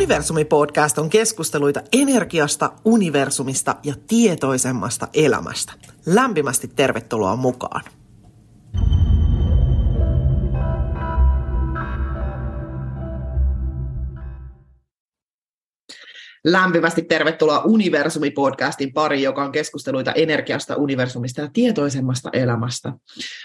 [0.00, 5.72] Universumi-podcast on keskusteluita energiasta, universumista ja tietoisemmasta elämästä.
[6.06, 7.82] Lämpimästi tervetuloa mukaan.
[16.44, 22.92] Lämpimästi tervetuloa Universumi-podcastin pari, joka on keskusteluita energiasta, universumista ja tietoisemmasta elämästä.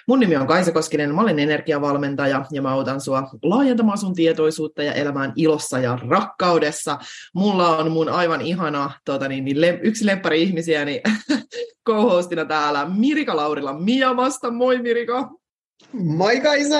[0.07, 4.83] Mun nimi on Kaisa Koskinen, mä olen energiavalmentaja ja mä autan sua laajentamaan sun tietoisuutta
[4.83, 6.99] ja elämään ilossa ja rakkaudessa.
[7.33, 11.01] Mulla on mun aivan ihana tota niin, niin le- yksi lemppari ihmisiäni
[11.87, 14.51] co-hostina täällä Mirika Laurila Miamasta.
[14.51, 15.44] Moi Mirika!
[15.93, 16.77] Moi Kaisa!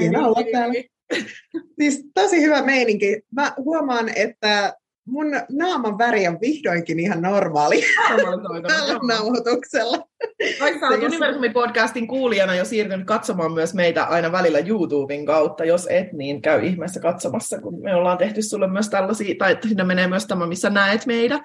[0.00, 0.74] Hienoa olla täällä.
[1.80, 3.20] siis tosi hyvä meininki.
[3.30, 4.74] Mä huomaan, että
[5.04, 7.82] mun naaman väri on vihdoinkin ihan normaali
[8.68, 9.98] tällä nauhoituksella.
[10.60, 15.64] Vaikka olet Universumi-podcastin kuulijana jo siirtynyt katsomaan myös meitä aina välillä YouTuben kautta.
[15.64, 19.68] Jos et, niin käy ihmeessä katsomassa, kun me ollaan tehty sulle myös tällaisia, tai että
[19.68, 21.42] sinne menee myös tämä, missä näet meidät.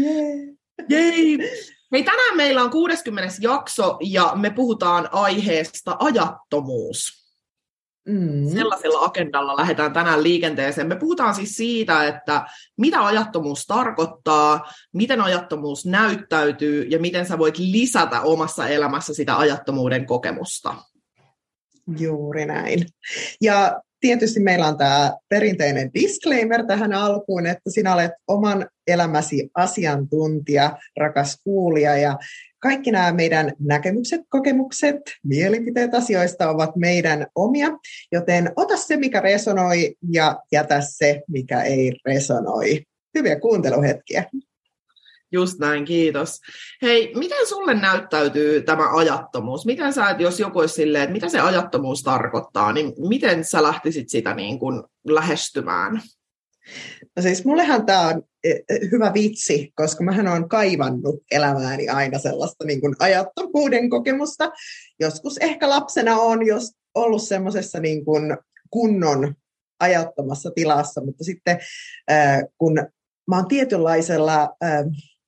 [0.00, 0.56] Yeah.
[0.88, 1.38] Jei!
[1.96, 3.34] Hei, tänään meillä on 60.
[3.40, 7.26] jakso ja me puhutaan aiheesta ajattomuus.
[8.08, 8.48] Mm.
[8.48, 10.86] Sellaisella agendalla lähdetään tänään liikenteeseen.
[10.86, 17.58] Me puhutaan siis siitä, että mitä ajattomuus tarkoittaa, miten ajattomuus näyttäytyy ja miten sä voit
[17.58, 20.74] lisätä omassa elämässä sitä ajattomuuden kokemusta.
[21.98, 22.86] Juuri näin.
[23.40, 30.78] Ja tietysti meillä on tämä perinteinen disclaimer tähän alkuun, että sinä olet oman elämäsi asiantuntija,
[30.96, 32.18] rakas kuulija, ja
[32.58, 37.68] kaikki nämä meidän näkemykset, kokemukset, mielipiteet asioista ovat meidän omia,
[38.12, 42.82] joten ota se, mikä resonoi, ja jätä se, mikä ei resonoi.
[43.18, 44.24] Hyviä kuunteluhetkiä.
[45.32, 46.40] Just näin, kiitos.
[46.82, 49.66] Hei, miten sulle näyttäytyy tämä ajattomuus?
[49.66, 54.08] Miten sä, jos joku olisi silleen, että mitä se ajattomuus tarkoittaa, niin miten sä lähtisit
[54.08, 56.02] sitä niin kuin lähestymään?
[57.16, 62.18] No siis mullehan tämä on e, e, hyvä vitsi, koska mähän olen kaivannut elämääni aina
[62.18, 64.52] sellaista niin kuin ajattomuuden kokemusta.
[65.00, 68.36] Joskus ehkä lapsena on jos ollut semmoisessa niin kuin
[68.70, 69.34] kunnon
[69.80, 71.58] ajattomassa tilassa, mutta sitten
[72.58, 72.74] kun
[73.28, 74.56] mä oon tietynlaisella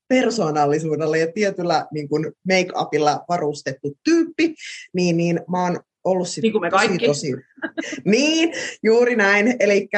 [0.09, 4.55] persoonallisuudella ja tietyllä niin kuin make-upilla varustettu tyyppi,
[4.93, 7.07] niin, niin mä oon ollut sit niin kuin me kaikki.
[7.07, 7.48] tosi, tosi
[8.05, 8.53] niin,
[8.83, 9.57] juuri näin.
[9.61, 9.89] Eli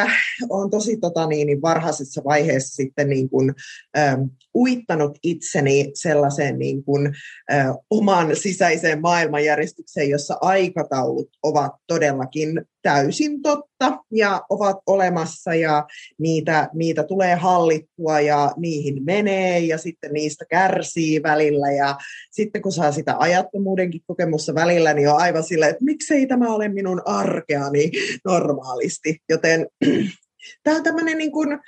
[0.51, 3.55] on tosi tota, niin, niin varhaisessa vaiheessa sitten niin kuin,
[3.99, 4.21] ähm,
[4.55, 7.15] uittanut itseni sellaiseen niin kuin,
[7.53, 15.87] äh, oman sisäiseen maailmanjärjestykseen, jossa aikataulut ovat todellakin täysin totta ja ovat olemassa ja
[16.19, 21.97] niitä, niitä tulee hallittua ja niihin menee ja sitten niistä kärsii välillä ja
[22.31, 26.69] sitten kun saa sitä ajattomuudenkin kokemusta välillä, niin on aivan silleen, että miksei tämä ole
[26.69, 27.03] minun
[27.51, 27.91] arkeani
[28.25, 29.19] normaalisti.
[29.29, 29.67] Joten
[30.63, 31.59] tämä on tämmöinen niin kuin,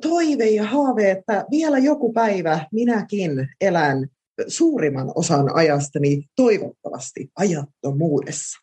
[0.00, 4.08] toive ja haave, että vielä joku päivä minäkin elän
[4.46, 8.58] suurimman osan ajastani toivottavasti ajattomuudessa.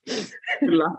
[0.60, 0.90] Kyllä.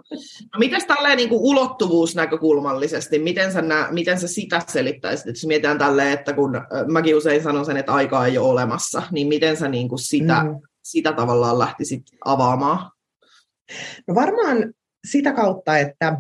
[0.55, 5.27] No mitäs tälleen niin kuin ulottuvuusnäkökulmallisesti, miten sä, nä, miten sä sitä selittäisit?
[5.27, 6.53] Jos mietitään tälleen, että kun
[6.87, 10.45] mäkin usein sanon sen, että aikaa ei ole olemassa, niin miten sä niin kuin sitä,
[10.45, 10.61] mm.
[10.83, 12.91] sitä tavallaan lähtisit avaamaan?
[14.09, 14.75] No varmaan
[15.11, 16.17] sitä kautta, että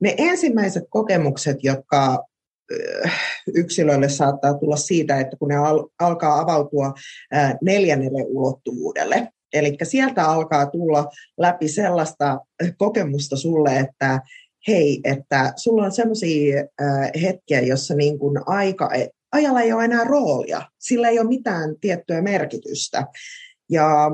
[0.00, 2.24] ne ensimmäiset kokemukset, jotka
[3.54, 6.94] yksilölle saattaa tulla siitä, että kun ne al- alkaa avautua
[7.32, 9.28] ää, neljännelle ulottuvuudelle.
[9.52, 12.40] Eli sieltä alkaa tulla läpi sellaista
[12.76, 14.20] kokemusta sulle, että
[14.68, 16.64] hei, että sulla on sellaisia
[17.22, 18.90] hetkiä, jossa niin kuin aika,
[19.32, 23.06] ajalla ei ole enää roolia, sillä ei ole mitään tiettyä merkitystä.
[23.70, 24.10] Ja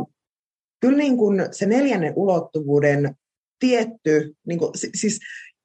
[0.81, 3.15] kyllä niin kuin se neljännen ulottuvuuden
[3.61, 5.21] tietty, niin kuin, siis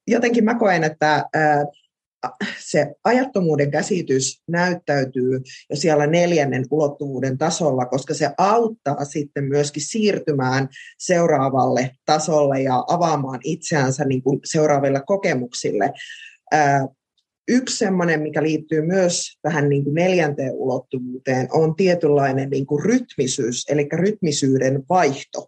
[0.07, 1.25] jotenkin mä koen, että
[2.59, 10.67] se ajattomuuden käsitys näyttäytyy jo siellä neljännen ulottuvuuden tasolla, koska se auttaa sitten myöskin siirtymään
[10.99, 15.91] seuraavalle tasolle ja avaamaan itseänsä niin kuin seuraaville kokemuksille.
[17.47, 23.65] Yksi sellainen, mikä liittyy myös tähän niin kuin neljänteen ulottuvuuteen, on tietynlainen niin kuin rytmisyys,
[23.69, 25.47] eli rytmisyyden vaihto.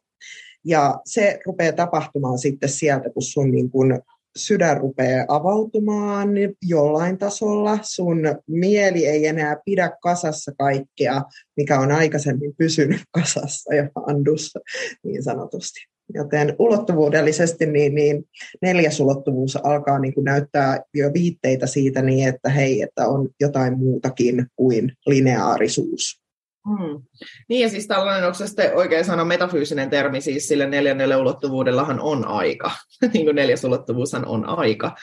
[0.67, 3.99] Ja se rupeaa tapahtumaan sitten sieltä, kun sun niin kuin
[4.37, 6.29] sydän rupeaa avautumaan
[6.61, 7.79] jollain tasolla.
[7.81, 8.17] Sun
[8.47, 11.21] mieli ei enää pidä kasassa kaikkea,
[11.57, 14.59] mikä on aikaisemmin pysynyt kasassa ja andussa
[15.03, 15.79] niin sanotusti.
[16.13, 18.23] Joten ulottuvuudellisesti niin, niin
[18.61, 23.77] neljäs ulottuvuus alkaa niin kuin näyttää jo viitteitä siitä niin, että hei, että on jotain
[23.77, 26.26] muutakin kuin lineaarisuus.
[26.67, 27.01] Hmm.
[27.49, 31.99] Niin ja siis tällainen, onko se sitten oikein sana metafyysinen termi, siis sille neljännelle ulottuvuudellahan
[31.99, 32.71] on aika.
[33.13, 34.95] niin kuin neljäs ulottuvuushan on aika.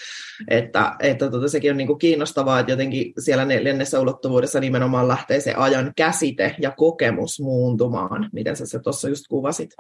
[0.49, 5.41] Että, että tota, sekin on niin kuin kiinnostavaa, että jotenkin siellä neljännessä ulottuvuudessa nimenomaan lähtee
[5.41, 9.71] se ajan käsite ja kokemus muuntumaan, miten sä se tuossa just kuvasit.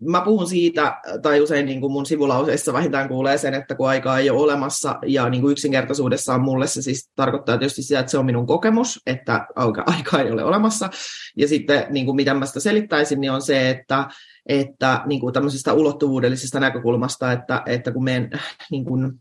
[0.00, 4.18] Mä puhun siitä, tai usein niin kuin mun sivulauseissa vähintään kuulee sen, että kun aikaa
[4.18, 8.18] ei ole olemassa, ja niin kuin yksinkertaisuudessaan mulle se siis tarkoittaa tietysti sitä, että se
[8.18, 9.46] on minun kokemus, että
[9.96, 10.90] aikaa ei ole olemassa.
[11.36, 14.08] Ja sitten niin kuin miten mä sitä selittäisin, niin on se, että,
[14.46, 18.30] että niin kuin tämmöisestä ulottuvuudellisesta näkökulmasta, että, että kun meidän
[18.70, 19.12] niin kuin,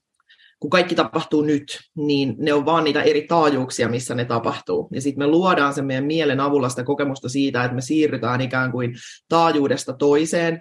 [0.64, 4.88] kun kaikki tapahtuu nyt, niin ne on vaan niitä eri taajuuksia, missä ne tapahtuu.
[4.92, 8.72] Ja sitten me luodaan sen meidän mielen avulla sitä kokemusta siitä, että me siirrytään ikään
[8.72, 8.96] kuin
[9.30, 10.60] taajuudesta toiseen,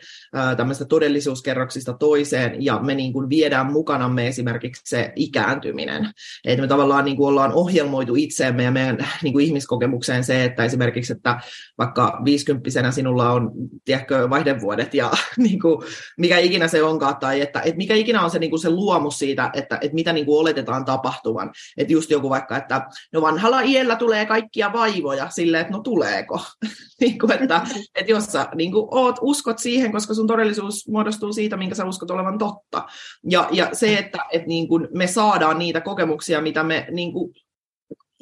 [0.57, 6.11] tämmöistä todellisuuskerroksista toiseen, ja me niin kuin viedään mukanamme esimerkiksi se ikääntyminen.
[6.45, 10.65] Että me tavallaan niin kuin ollaan ohjelmoitu itseemme ja meidän niin kuin ihmiskokemukseen se, että
[10.65, 11.41] esimerkiksi, että
[11.79, 13.51] vaikka 50 sinulla on,
[13.85, 15.87] tiedätkö, vaihdevuodet ja niin kuin,
[16.19, 19.19] mikä ikinä se onkaan, tai että, että mikä ikinä on se, niin kuin se luomus
[19.19, 21.53] siitä, että, että mitä niin kuin oletetaan tapahtuvan.
[21.77, 26.41] Että just joku vaikka, että no vanhalla iällä tulee kaikkia vaivoja silleen, että no tuleeko.
[27.01, 31.33] niin kuin, että, että jos sä niin kuin oot, uskot siihen, koska sun todellisuus muodostuu
[31.33, 32.85] siitä, minkä sä uskot olevan totta.
[33.31, 37.35] Ja, ja se, että, että niin kuin me saadaan niitä kokemuksia, mitä me niin kuin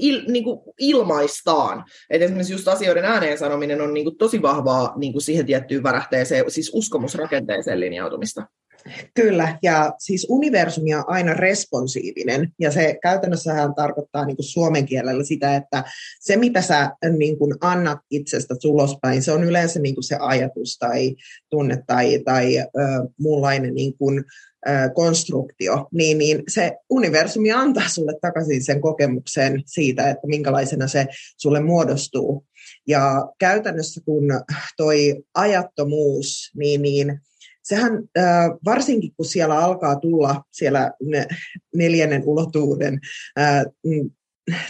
[0.00, 1.84] il, niin kuin ilmaistaan.
[2.10, 5.82] Et esimerkiksi just asioiden ääneen sanominen on niin kuin tosi vahvaa niin kuin siihen tiettyyn
[5.82, 8.46] värähteeseen, siis uskomusrakenteeseen linjautumista.
[9.14, 15.24] Kyllä, ja siis universumi on aina responsiivinen, ja se käytännössähän tarkoittaa niin kuin suomen kielellä
[15.24, 15.84] sitä, että
[16.20, 20.78] se mitä sä niin kuin annat itsestä ulospäin, se on yleensä niin kuin se ajatus
[20.78, 21.16] tai
[21.50, 22.64] tunne tai, tai ö,
[23.18, 24.24] muunlainen niin kuin,
[24.68, 31.06] ö, konstruktio, niin, niin se universumi antaa sulle takaisin sen kokemuksen siitä, että minkälaisena se
[31.36, 32.44] sulle muodostuu.
[32.88, 34.24] Ja käytännössä kun
[34.76, 37.20] toi ajattomuus, niin, niin
[37.70, 37.92] sehän
[38.64, 40.92] varsinkin kun siellä alkaa tulla siellä
[41.74, 43.00] neljännen ulottuvuuden
[43.86, 44.10] mm,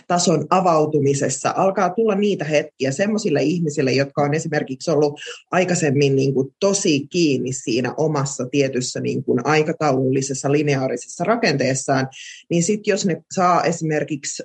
[0.06, 5.20] tason avautumisessa alkaa tulla niitä hetkiä semmoisille ihmisille, jotka on esimerkiksi ollut
[5.50, 12.08] aikaisemmin niin kuin tosi kiinni siinä omassa tietyssä niin kuin aikataulullisessa lineaarisessa rakenteessaan,
[12.50, 14.42] niin sitten jos ne saa esimerkiksi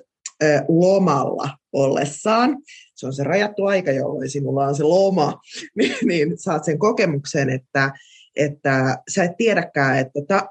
[0.68, 2.58] lomalla ollessaan,
[2.94, 5.40] se on se rajattu aika, jolloin sinulla on se loma,
[5.74, 7.92] niin, niin saat sen kokemuksen, että
[8.36, 10.50] että sä et tiedäkään, että ta,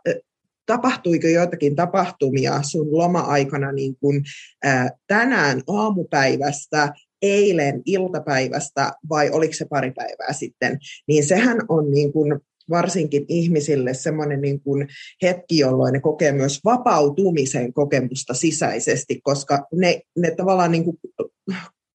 [0.65, 4.23] tapahtuiko joitakin tapahtumia sun loma-aikana niin kuin,
[4.63, 12.13] ää, tänään aamupäivästä, eilen iltapäivästä vai oliko se pari päivää sitten, niin sehän on niin
[12.13, 12.39] kuin
[12.69, 14.87] varsinkin ihmisille semmoinen niin kuin
[15.21, 20.97] hetki, jolloin ne kokee myös vapautumisen kokemusta sisäisesti, koska ne, ne tavallaan niin kuin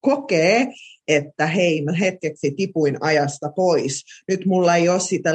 [0.01, 0.67] kokee,
[1.07, 4.03] että hei, mä hetkeksi tipuin ajasta pois.
[4.27, 5.29] Nyt mulla ei ole sitä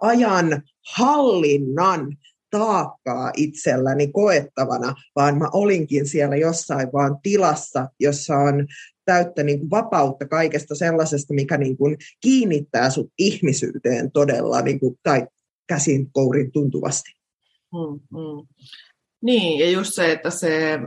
[0.00, 0.62] ajan
[0.96, 2.16] hallinnan
[2.50, 8.66] taakkaa itselläni koettavana, vaan mä olinkin siellä jossain vaan tilassa, jossa on
[9.04, 14.98] täyttä niin kuin vapautta kaikesta sellaisesta, mikä niin kuin kiinnittää sut ihmisyyteen todella niin kuin,
[15.02, 15.26] tai
[15.66, 17.10] käsin kourin tuntuvasti.
[17.76, 18.46] Hmm, hmm.
[19.22, 20.78] Niin, ja just se, että se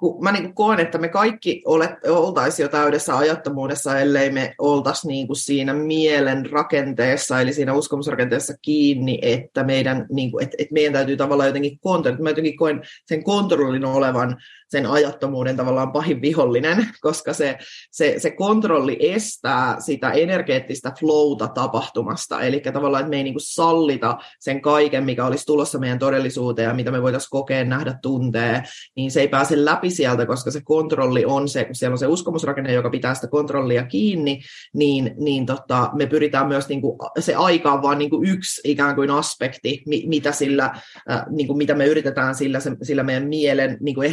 [0.00, 1.62] kun mä niin koen, että me kaikki
[2.08, 8.54] oltaisiin jo täydessä ajattomuudessa, ellei me oltaisi niin kuin siinä mielen rakenteessa, eli siinä uskomusrakenteessa
[8.62, 12.22] kiinni, että meidän, niin kuin, että, että meidän täytyy tavallaan jotenkin kontrolloida.
[12.22, 14.36] Mä jotenkin koen sen kontrollin olevan
[14.70, 17.58] sen ajattomuuden tavallaan pahin vihollinen, koska se,
[17.90, 22.40] se, se kontrolli estää sitä energeettistä flowta tapahtumasta.
[22.40, 26.68] Eli tavallaan, että me ei niin kuin sallita sen kaiken, mikä olisi tulossa meidän todellisuuteen
[26.68, 28.62] ja mitä me voitaisiin kokea, nähdä, tuntea,
[28.96, 32.06] niin se ei pääse läpi sieltä, koska se kontrolli on se, kun siellä on se
[32.06, 34.40] uskomusrakenne, joka pitää sitä kontrollia kiinni,
[34.74, 38.60] niin, niin tota, me pyritään myös niin kuin, se aika on vaan niin kuin yksi
[38.64, 40.64] ikään kuin aspekti, mitä, sillä,
[41.10, 44.10] äh, niin kuin, mitä me yritetään sillä, sillä meidän mielen niin kuin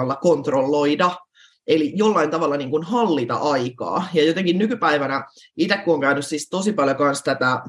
[0.00, 1.10] ehdollistumalla kontrolloida
[1.66, 4.08] Eli jollain tavalla niin kuin hallita aikaa.
[4.14, 5.24] Ja jotenkin nykypäivänä,
[5.56, 7.62] itse kun on käynyt siis tosi paljon kanssa tätä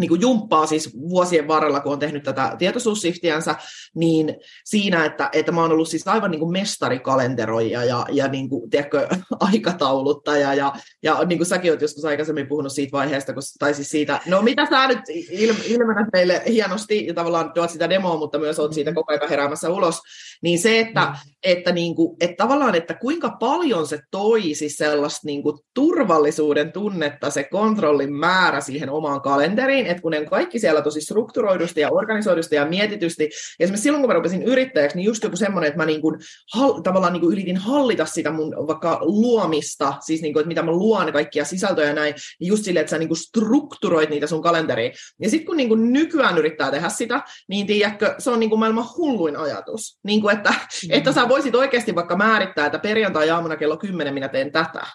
[0.00, 3.54] niin kuin jumppaa siis vuosien varrella, kun on tehnyt tätä tietoisuussiftiänsä,
[3.94, 8.48] niin siinä, että, että mä oon ollut siis aivan niin kuin mestarikalenteroija ja, ja niin
[8.48, 9.08] kuin, tiedätkö,
[9.40, 10.72] aikatauluttaja ja,
[11.02, 14.42] ja niin kuin säkin oot joskus aikaisemmin puhunut siitä vaiheesta, kun, tai siis siitä, no
[14.42, 15.00] mitä sä nyt
[15.30, 19.28] il, ilmenät meille hienosti ja tavallaan tuot sitä demoa, mutta myös oot siitä koko ajan
[19.30, 20.00] heräämässä ulos,
[20.42, 21.14] niin se, että, mm.
[21.42, 27.30] että, niin kuin, että tavallaan, että kuinka paljon se toisi sellaista niin kuin turvallisuuden tunnetta,
[27.30, 31.90] se kontrollin määrä siihen omaan kalenteriin, näin, että kun ne kaikki siellä tosi strukturoidusti ja
[31.90, 35.86] organisoidusti ja mietitysti, esimerkiksi silloin kun mä rupesin yrittäjäksi, niin just joku semmoinen, että mä
[35.86, 36.20] niin kuin,
[36.54, 40.62] hal, tavallaan niin kuin yritin hallita sitä mun vaikka luomista, siis niin kuin, että mitä
[40.62, 44.26] mä luon kaikkia sisältöjä ja näin, ja just silleen, että sä niin kuin strukturoit niitä
[44.26, 44.92] sun kalenteriin.
[45.20, 48.58] Ja sitten kun niin kuin nykyään yrittää tehdä sitä, niin tiedätkö, se on niin kuin
[48.58, 49.98] maailman hulluin ajatus.
[50.04, 50.88] Niin kuin, että, mm.
[50.90, 54.86] että sä voisit oikeasti vaikka määrittää, että perjantai-aamuna kello 10 minä teen tätä.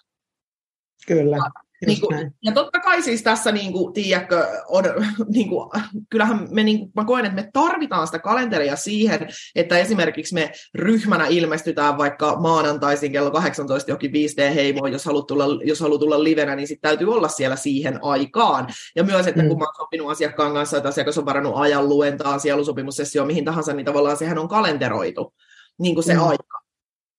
[1.08, 1.38] Kyllä.
[1.88, 4.84] Niin kuin, ja totta kai siis tässä, niin kuin, tiedätkö, on,
[5.34, 5.70] niin kuin,
[6.10, 10.52] kyllähän me, niin kuin, mä koen, että me tarvitaan sitä kalenteria siihen, että esimerkiksi me
[10.76, 16.24] ryhmänä ilmestytään vaikka maanantaisin kello 18 jokin 5D heimoon, jos haluat tulla, jos haluat tulla
[16.24, 18.68] livenä, niin sitten täytyy olla siellä siihen aikaan.
[18.96, 19.48] Ja myös, että mm.
[19.48, 23.74] kun mä oon sopinut asiakkaan kanssa, että asiakas on varannut ajan luentaa, sielusopimussessio, mihin tahansa,
[23.74, 25.34] niin tavallaan sehän on kalenteroitu,
[25.80, 26.22] niin kuin se mm.
[26.22, 26.62] aika.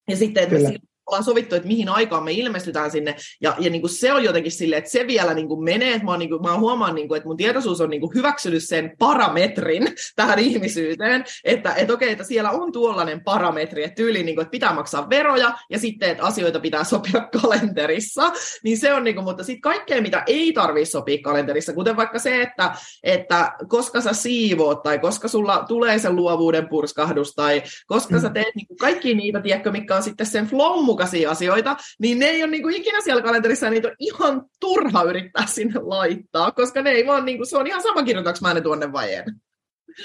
[0.08, 0.68] Ja sitten, että Kyllä.
[0.68, 4.24] me ollaan sovittu, että mihin aikaan me ilmestytään sinne, ja, ja niin kuin se on
[4.24, 7.08] jotenkin silleen, että se vielä niin kuin menee, että mä, niin kuin, mä huomaan, niin
[7.08, 12.12] kuin, että mun tietoisuus on niin kuin hyväksynyt sen parametrin tähän ihmisyyteen, että et okei,
[12.12, 16.10] että siellä on tuollainen parametri, että tyyli, niin kuin, että pitää maksaa veroja, ja sitten,
[16.10, 18.32] että asioita pitää sopia kalenterissa,
[18.64, 22.18] niin se on, niin kuin, mutta sitten kaikkea, mitä ei tarvitse sopia kalenterissa, kuten vaikka
[22.18, 28.14] se, että, että koska sä siivoot, tai koska sulla tulee se luovuuden purskahdus, tai koska
[28.14, 28.20] mm.
[28.20, 32.18] sä teet niin kuin kaikki niitä, tiedätkö, mikä on sitten sen flow mukaisia asioita, niin
[32.18, 35.80] ne ei ole niin kuin ikinä siellä kalenterissa, ja niitä on ihan turha yrittää sinne
[35.82, 38.92] laittaa, koska ne ei vaan, niin kuin, se on ihan sama kirjoitaks mä ne tuonne
[38.92, 39.24] vai en.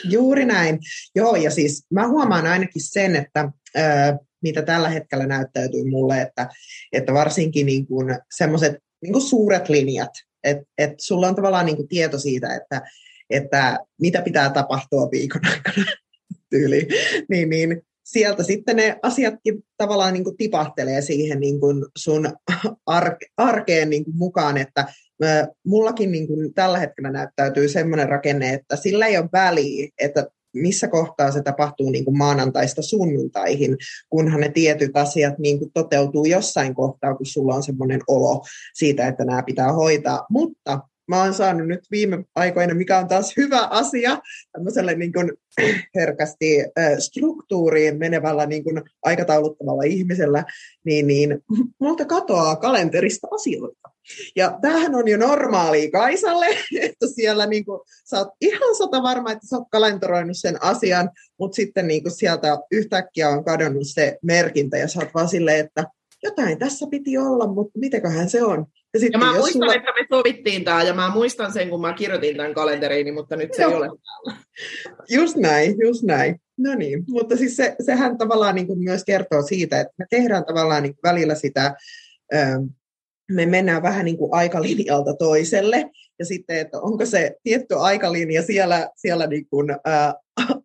[0.04, 0.80] Juuri näin.
[1.16, 3.40] Joo, ja siis mä huomaan ainakin sen, että
[3.78, 6.50] äh, mitä tällä hetkellä näyttäytyy mulle, että,
[6.92, 10.12] että varsinkin niin kuin semmoiset niin kuin suuret linjat,
[10.44, 12.82] että et sulla on tavallaan niin kuin tieto siitä, että,
[13.30, 15.92] että mitä pitää tapahtua viikon aikana
[16.50, 16.88] tyyliin,
[17.30, 22.30] niin, niin sieltä sitten ne asiatkin tavallaan niin kuin tipahtelee siihen niin kuin sun
[22.86, 24.86] arke, arkeen niin kuin mukaan, että
[25.66, 30.88] mullakin niin kuin tällä hetkellä näyttäytyy semmoinen rakenne, että sillä ei ole väliä, että missä
[30.88, 33.78] kohtaa se tapahtuu niin kuin maanantaista sunnuntaihin,
[34.10, 39.08] kunhan ne tietyt asiat niin kuin toteutuu jossain kohtaa, kun sulla on semmoinen olo siitä,
[39.08, 40.26] että nämä pitää hoitaa.
[40.30, 44.20] Mutta mä oon saanut nyt viime aikoina, mikä on taas hyvä asia,
[44.52, 45.32] tämmöiselle niin kuin
[45.96, 46.64] herkästi
[47.00, 50.44] struktuuriin menevällä niin kuin aikatauluttamalla ihmisellä,
[50.86, 51.40] niin, niin
[51.80, 53.90] multa katoaa kalenterista asioita.
[54.36, 56.46] Ja tämähän on jo normaali Kaisalle,
[56.82, 61.10] että siellä niin kuin, sä oot ihan sata varma, että sä oot kalenteroinut sen asian,
[61.40, 65.66] mutta sitten niin kuin sieltä yhtäkkiä on kadonnut se merkintä ja sä oot vaan silleen,
[65.66, 65.84] että
[66.24, 68.66] jotain tässä piti olla, mutta mitäköhän se on.
[69.06, 69.74] Ja, ja mä muistan, sulla...
[69.74, 73.54] että me sovittiin tämä, ja mä muistan sen, kun mä kirjoitin tämän kalenteriini, mutta nyt
[73.54, 73.72] se Joo.
[73.72, 74.42] ei ole täällä.
[75.10, 76.42] Just näin, just näin.
[76.58, 80.46] No niin, mutta siis se, sehän tavallaan niin kuin myös kertoo siitä, että me tehdään
[80.46, 81.76] tavallaan niin välillä sitä,
[82.36, 82.64] ähm,
[83.32, 85.90] me mennään vähän niin kuin aikalinjalta toiselle,
[86.20, 90.14] ja sitten, että onko se tietty aikalinja siellä, siellä niin kuin, ää,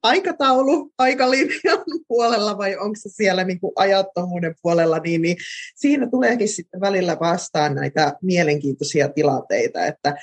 [0.02, 5.36] aikataulu aikalinjan puolella vai onko se siellä niin kuin ajattomuuden puolella, niin, niin
[5.74, 10.14] siinä tuleekin sitten välillä vastaan näitä mielenkiintoisia tilanteita, että,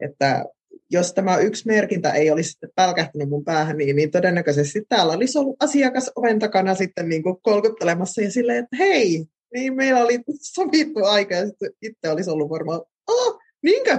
[0.00, 0.44] että
[0.90, 5.38] jos tämä yksi merkintä ei olisi sitten pälkähtynyt mun päähän, niin, niin todennäköisesti täällä olisi
[5.38, 9.24] ollut asiakas oven takana sitten niin kuin kolkuttelemassa ja silleen, että hei,
[9.54, 13.98] niin meillä oli sovittu aika ja sitten itse olisi ollut varmaan, oh, niinkö?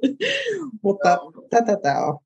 [0.84, 1.18] Mutta
[1.50, 2.18] tätä tämä on.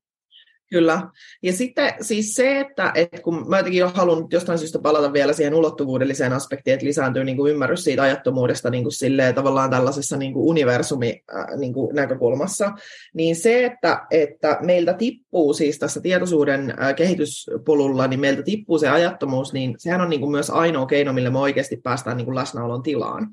[0.73, 1.01] Kyllä.
[1.43, 5.33] Ja sitten siis se, että, että kun mä jotenkin olen halunnut jostain syystä palata vielä
[5.33, 10.17] siihen ulottuvuudelliseen aspektiin, että lisääntyy niin kuin ymmärrys siitä ajattomuudesta niin kuin silleen, tavallaan tällaisessa
[10.17, 12.71] niin kuin universumi äh, niin kuin näkökulmassa,
[13.13, 18.89] niin se, että, että meiltä tippuu siis tässä tietoisuuden äh, kehityspolulla, niin meiltä tippuu se
[18.89, 22.35] ajattomuus, niin sehän on niin kuin myös ainoa keino, millä me oikeasti päästään niin kuin
[22.35, 23.27] läsnäolon tilaan.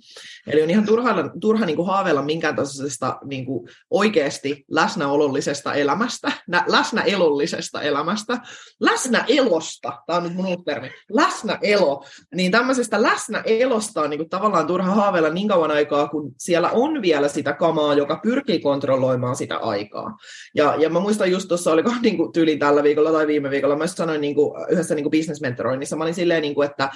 [0.46, 6.32] Eli on ihan turha, turha niin kuin haaveilla minkään tasoisesta niin kuin oikeasti läsnäolollisesta elämästä,
[6.66, 8.38] läsnäelo elollisesta elämästä,
[8.80, 14.66] läsnäelosta, tämä on nyt mun uusi termi, läsnäelo, niin tämmöisestä läsnäelosta on niin kuin tavallaan
[14.66, 19.56] turha haaveilla niin kauan aikaa, kun siellä on vielä sitä kamaa, joka pyrkii kontrolloimaan sitä
[19.56, 20.16] aikaa.
[20.54, 23.76] Ja, ja mä muistan just tuossa, oliko niin kuin tyyliin tällä viikolla tai viime viikolla,
[23.76, 26.90] mä sanoin niin kuin yhdessä niin kuin business-mentoroinnissa, mä olin silleen, niin kuin, että,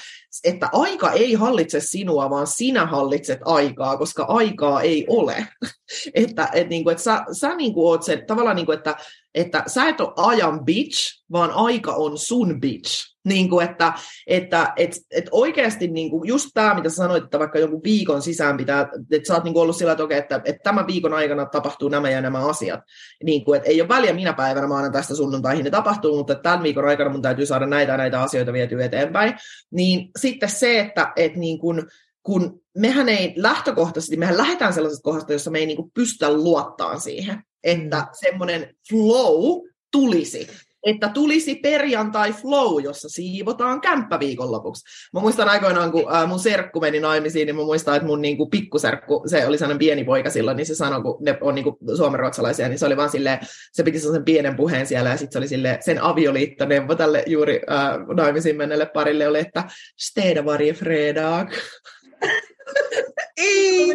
[0.45, 5.47] että aika ei hallitse sinua, vaan sinä hallitset aikaa, koska aikaa ei ole.
[6.15, 8.97] että, et, niin kuin, että sä, sä niin kuin oot se, tavallaan niin kuin, että
[9.35, 13.15] että sä et ole ajan bitch, vaan aika on sun bitch.
[13.51, 13.93] Kuin, että,
[14.27, 18.23] että et, et oikeasti niin kuin just tämä, mitä sä sanoit, että vaikka jonkun viikon
[18.23, 21.47] sisään pitää, että sä oot niin kuin ollut sillä, että, että, että tämän viikon aikana
[21.47, 22.81] tapahtuu nämä ja nämä asiat.
[23.25, 26.89] Niin kuin, että ei ole väliä minä päivänä maanantaista sunnuntaihin ne tapahtuu, mutta tämän viikon
[26.89, 29.35] aikana mun täytyy saada näitä näitä asioita vietyä eteenpäin.
[29.71, 31.83] Niin sitten se, että, että niin kuin,
[32.25, 36.99] kun mehän ei lähtökohtaisesti, mehän lähdetään sellaisesta kohdasta, jossa me ei niin kuin pystytä luottaa
[36.99, 37.43] siihen.
[37.65, 38.07] että mm.
[38.13, 39.61] semmoinen flow
[39.93, 40.49] tulisi
[40.85, 44.85] että tulisi perjantai flow, jossa siivotaan kämppä viikonlopuksi.
[45.13, 48.37] Mä muistan aikoinaan, kun äh, mun serkku meni naimisiin, niin mä muistan, että mun niin
[48.37, 51.97] kuin, pikkuserkku, se oli sellainen pieni poika silloin, niin se sanoi, kun ne on niin
[51.97, 53.39] suomenruotsalaisia, niin se oli vaan silleen,
[53.73, 57.61] se piti sellaisen pienen puheen siellä, ja sitten se oli silleen, sen avioliittoneuvo tälle juuri
[57.71, 59.65] äh, naimisiin menneelle parille oli, että
[60.01, 61.53] steda varje fredag.
[63.37, 63.95] Ei!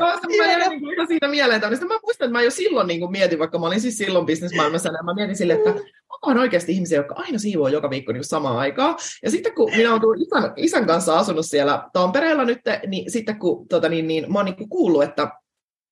[0.00, 1.60] mä jäin niin siitä mieleen.
[1.60, 1.68] Mä
[2.02, 5.04] muistan, että mä jo silloin niin kuin mietin, vaikka mä olin siis silloin bisnesmaailmassa, niin
[5.04, 5.74] mä mietin sille, että
[6.22, 8.96] on oikeasti ihmisiä, jotka aina siivoo joka viikko niin samaan aikaan.
[9.22, 13.68] Ja sitten kun minä olen isän, isän kanssa asunut siellä Tampereella nyt, niin sitten kun
[13.68, 15.28] tota, niin, niin, mä oon niin kuullut, että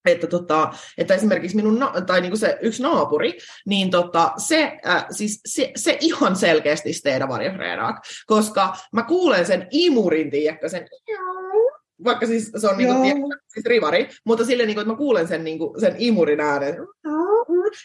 [0.06, 5.06] että, tota, että esimerkiksi minun, na- tai niinku se yksi naapuri, niin tota, se, äh,
[5.10, 7.52] siis se, se, ihan selkeästi steeda varje
[8.26, 10.88] koska mä kuulen sen imurin, tiedätkö, sen
[12.04, 15.44] vaikka siis se on niinku, tiedätkö, siis rivari, mutta silleen, niinku, että mä kuulen sen,
[15.44, 16.75] niinku, sen imurin äänen.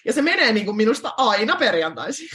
[0.06, 2.28] Ja se menee niinku, minusta aina perjantaisin.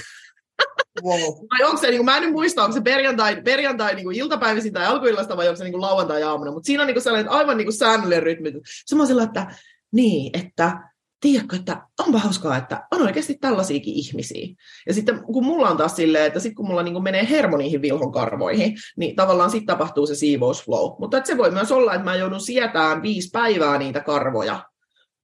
[1.02, 1.20] Wow.
[1.50, 4.16] vai onko se, niin kuin, mä en nyt muista, onko se perjantai, perjantai niin kuin
[4.16, 7.56] iltapäivisin tai alkuillasta vai onko se niin lauantai-aamuna, mutta siinä on niin kuin sellainen aivan
[7.56, 8.52] niin kuin säännöllinen rytmi.
[8.86, 9.46] Semmoisella, että
[9.92, 10.80] niin, että
[11.20, 14.54] tiedätkö, että onpa hauskaa, että on oikeasti tällaisiakin ihmisiä.
[14.86, 17.82] Ja sitten kun mulla on taas silleen, että sitten kun mulla niin menee hermo niihin
[17.82, 21.00] vilhon karvoihin, niin tavallaan sitten tapahtuu se siivousflow.
[21.00, 24.62] Mutta se voi myös olla, että mä joudun sietään viisi päivää niitä karvoja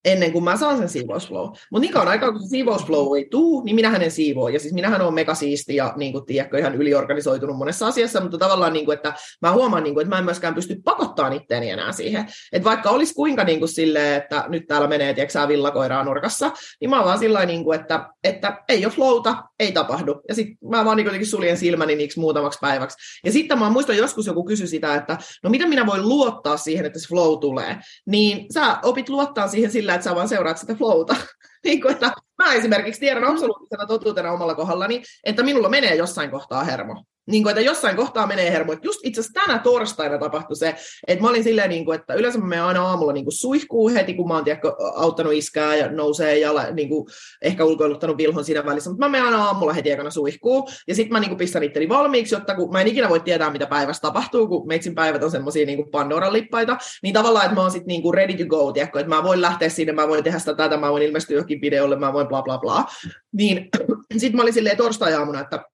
[0.05, 1.47] ennen kuin mä saan sen siivousflow.
[1.47, 4.49] Mutta niin kauan aikaa, kun siivousflow ei tuu, niin minähän en siivoo.
[4.49, 8.39] Ja siis minähän olen mega siisti ja niin kuin, tiedätkö, ihan yliorganisoitunut monessa asiassa, mutta
[8.39, 11.71] tavallaan, niin kuin, että mä huomaan, niin kuin, että mä en myöskään pysty pakottamaan itteeni
[11.71, 12.27] enää siihen.
[12.53, 16.91] Että vaikka olisi kuinka niin kuin, silleen, että nyt täällä menee, tiedätkö, villakoiraa nurkassa, niin
[16.91, 20.23] mä oon vaan sillä niin kuin, että, että ei ole flowta, ei tapahdu.
[20.29, 22.97] Ja sitten mä vaan niin kuin, suljen silmäni niiksi muutamaksi päiväksi.
[23.25, 26.87] Ja sitten mä muistan joskus joku kysyi sitä, että no miten minä voin luottaa siihen,
[26.87, 27.77] että se flow tulee.
[28.07, 31.17] Niin sä opit luottaa siihen sillä, että sä vaan seuraat sitä flowta.
[31.65, 36.65] niin kuin, että mä esimerkiksi tiedän absoluuttisena totuutena omalla kohdallani, että minulla menee jossain kohtaa
[36.65, 38.77] hermo niin kuin, että jossain kohtaa menee hermo.
[38.83, 40.75] Just itse asiassa tänä torstaina tapahtui se,
[41.07, 43.89] että mä olin silleen, niin kuin, että yleensä mä menen aina aamulla niin kuin suihkuu
[43.89, 47.07] heti, kun mä oon tiedätkö, auttanut iskää ja nousee ja niin kuin,
[47.43, 48.91] ehkä ulkoiluttanut vilhon siinä välissä.
[48.91, 51.89] Mutta mä menen aina aamulla heti ekana suihkuu ja sitten mä niin kuin, pistän itteni
[51.89, 55.31] valmiiksi, jotta kun mä en ikinä voi tietää, mitä päivässä tapahtuu, kun meitsin päivät on
[55.31, 58.73] semmoisia niin Pandoran lippaita, niin tavallaan, että mä oon sitten niin kuin ready to go,
[58.73, 61.61] tiedätkö, että mä voin lähteä sinne, mä voin tehdä sitä tätä, mä voin ilmestyä johonkin
[61.61, 62.85] videolle, mä voin bla bla bla.
[63.33, 63.69] Niin
[64.19, 65.65] sitten mä olin silleen torstai-aamuna, että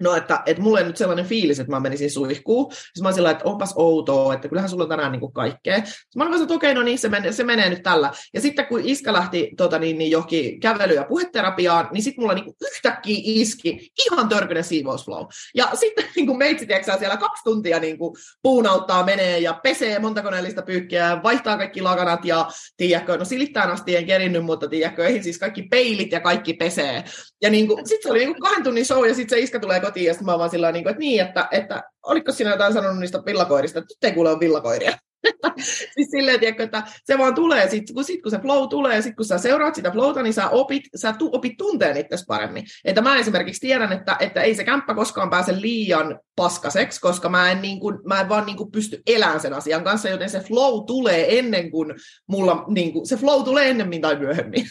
[0.00, 2.72] No, että, että mulla ei nyt sellainen fiilis, että mä menisin suihkuun.
[2.72, 5.76] Sitten mä olin sillä, että onpas outoa, että kyllähän sulla on tänään niin kuin kaikkea.
[5.76, 8.12] Sitten mä olin että okei, okay, no niin, se menee, se menee nyt tällä.
[8.34, 12.34] Ja sitten kun Iska lähti tota, niin, niin johonkin kävely- ja puheterapiaan, niin sitten mulla
[12.34, 15.26] niin kuin yhtäkkiä iski ihan törkyinen siivousflow.
[15.54, 19.98] Ja sitten niin kuin meitsi, tiedätkö, siellä kaksi tuntia niin kuin puunauttaa menee ja pesee
[19.98, 25.06] monta koneellista pyykkiä vaihtaa kaikki lakanat ja tiedätkö, no silittään asti en kerinnyt, mutta tiedätkö,
[25.06, 27.04] ei siis kaikki peilit ja kaikki pesee.
[27.42, 29.60] Ja niin kuin, sitten se oli niin kuin kahden tunnin show ja sitten se Iska
[29.60, 32.50] tulee kotiin ja sitten mä vaan sillä niin kuin, että niin, että, että oliko sinä
[32.50, 34.92] jotain sanonut niistä villakoirista, että nyt ei kuule ole villakoiria.
[35.94, 39.02] siis silleen, tiedätkö, että se vaan tulee, sit, kun, sit, kun se flow tulee, ja
[39.02, 42.64] sitten kun sä seuraat sitä flowta, niin sä opit, sä tu, opit tunteen itsesi paremmin.
[42.84, 47.50] Että mä esimerkiksi tiedän, että, että ei se kämppä koskaan pääse liian paskaseksi, koska mä
[47.50, 50.40] en, niin kuin, mä en vaan niin kuin pysty elämään sen asian kanssa, joten se
[50.40, 51.94] flow tulee ennen kuin
[52.28, 54.66] mulla, niin kuin, se flow tulee ennemmin tai myöhemmin.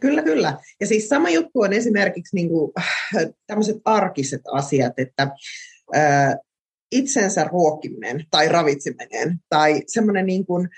[0.00, 0.58] Kyllä, kyllä.
[0.80, 5.30] Ja siis sama juttu on esimerkiksi niin kuin, äh, tämmöiset arkiset asiat, että
[5.92, 6.34] ää, äh,
[6.92, 10.68] itsensä ruokkiminen tai ravitseminen tai semmoinen niin kuin,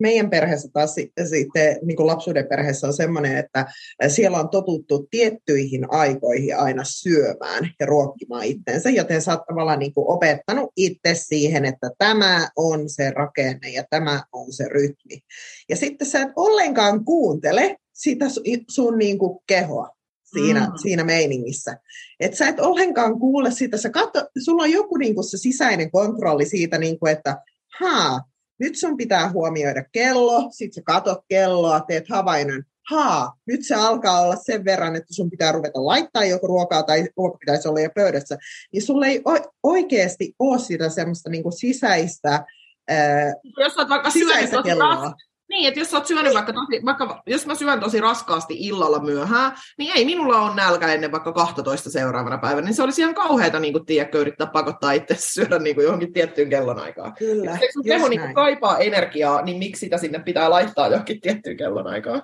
[0.00, 0.94] meidän perheessä taas
[1.30, 3.66] sitten niin kuin lapsuuden perheessä on semmoinen, että
[4.08, 9.92] siellä on totuttu tiettyihin aikoihin aina syömään ja ruokkimaan itsensä, joten sä oot tavallaan niin
[9.96, 15.20] opettanut itse siihen, että tämä on se rakenne ja tämä on se rytmi.
[15.68, 18.26] Ja sitten sä et ollenkaan kuuntele sitä
[18.70, 19.88] sun niin kuin kehoa
[20.24, 20.72] siinä, mm.
[20.82, 21.76] siinä meiningissä.
[22.20, 25.90] Että sä et ollenkaan kuule sitä, sä katso, sulla on joku niin kuin se sisäinen
[25.90, 27.36] kontrolli siitä, niin kuin, että
[27.80, 28.20] haa,
[28.58, 34.20] nyt sun pitää huomioida kello, sit sä katot kelloa, teet havainnon, haa, nyt se alkaa
[34.20, 37.90] olla sen verran, että sun pitää ruveta laittaa joku ruokaa tai ruoka pitäisi olla jo
[37.94, 38.38] pöydässä,
[38.72, 39.22] niin sulla ei
[39.62, 42.44] oikeasti ole sitä semmoista niin sisäistä,
[42.88, 45.14] ää, Jos olet vaikka sisäistä kelloa.
[45.48, 49.02] Niin, että jos sä oot syönyt vaikka, tosi, vaikka, jos mä syön tosi raskaasti illalla
[49.02, 53.14] myöhään, niin ei minulla ole nälkä ennen vaikka 12 seuraavana päivänä, niin se olisi ihan
[53.14, 57.14] kauheata, niin kuin, tiedätkö, yrittää pakottaa itse syödä niin kuin johonkin tiettyyn kellonaikaan.
[57.18, 61.56] Kyllä, Jos sun keho niin kaipaa energiaa, niin miksi sitä sinne pitää laittaa johonkin tiettyyn
[61.56, 62.22] kellonaikaan?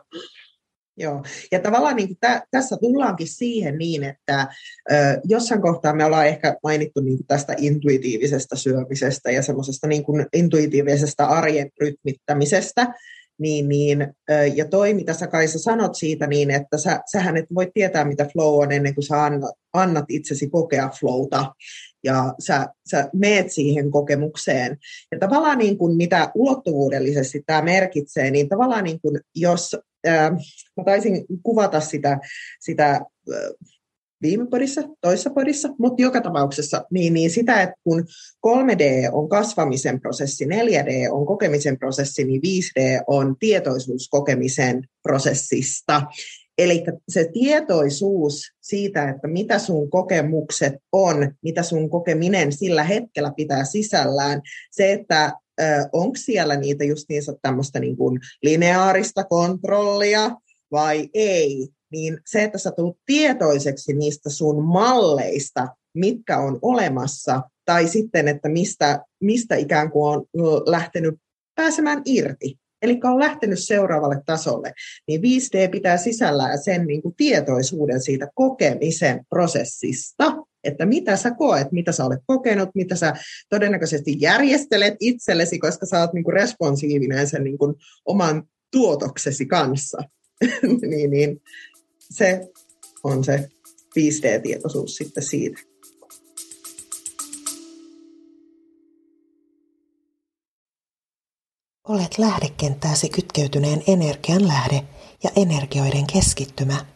[0.96, 4.46] Joo, ja tavallaan niin tä, tässä tullaankin siihen niin, että
[4.92, 11.24] ö, jossain kohtaa me ollaan ehkä mainittu niin tästä intuitiivisesta syömisestä ja semmoisesta niin intuitiivisesta
[11.24, 12.86] arjen rytmittämisestä,
[13.38, 14.14] niin, niin,
[14.54, 18.26] ja toi, mitä sä Kaisa sanot siitä, niin että sä, sähän et voi tietää, mitä
[18.32, 21.54] flow on ennen kuin sä annat, annat itsesi kokea flowta,
[22.04, 24.76] ja sä, sä meet siihen kokemukseen.
[25.12, 30.30] Ja tavallaan niin kuin mitä ulottuvuudellisesti tämä merkitsee, niin tavallaan niin kuin jos, ää,
[30.76, 32.18] mä taisin kuvata sitä,
[32.60, 33.00] sitä ää,
[34.24, 38.04] viime podissa, toisessa podissa, mutta joka tapauksessa niin, niin sitä, että kun
[38.46, 38.82] 3D
[39.12, 46.02] on kasvamisen prosessi, 4D on kokemisen prosessi, niin 5D on tietoisuuskokemisen prosessista.
[46.58, 53.64] Eli se tietoisuus siitä, että mitä sun kokemukset on, mitä sun kokeminen sillä hetkellä pitää
[53.64, 55.32] sisällään, se, että
[55.92, 60.30] onko siellä niitä just niin tämmöistä niin kuin lineaarista kontrollia
[60.72, 67.88] vai ei, niin se, että sä tulet tietoiseksi niistä sun malleista, mitkä on olemassa, tai
[67.88, 70.26] sitten, että mistä, mistä ikään kuin on
[70.66, 71.14] lähtenyt
[71.54, 74.72] pääsemään irti, eli on lähtenyt seuraavalle tasolle,
[75.08, 81.72] niin 5D pitää sisällään sen niin kuin tietoisuuden siitä kokemisen prosessista, että mitä sä koet,
[81.72, 83.14] mitä sä olet kokenut, mitä sä
[83.48, 89.98] todennäköisesti järjestelet itsellesi, koska sä oot niin kuin responsiivinen sen niin kuin oman tuotoksesi kanssa.
[90.90, 91.40] niin, niin,
[92.14, 92.52] se
[93.04, 93.48] on se
[93.98, 95.60] 5D-tietoisuus sitten siitä.
[101.88, 104.84] Olet lähdekenttääsi kytkeytyneen energian lähde
[105.22, 106.86] ja energioiden keskittymä.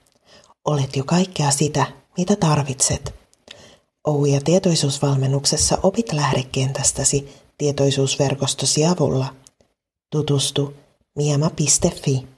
[0.64, 3.14] Olet jo kaikkea sitä, mitä tarvitset.
[4.06, 7.28] OU- ja tietoisuusvalmennuksessa opit lähdekentästäsi
[7.58, 9.34] tietoisuusverkostosi avulla.
[10.10, 10.74] Tutustu
[11.16, 12.37] miema.fi.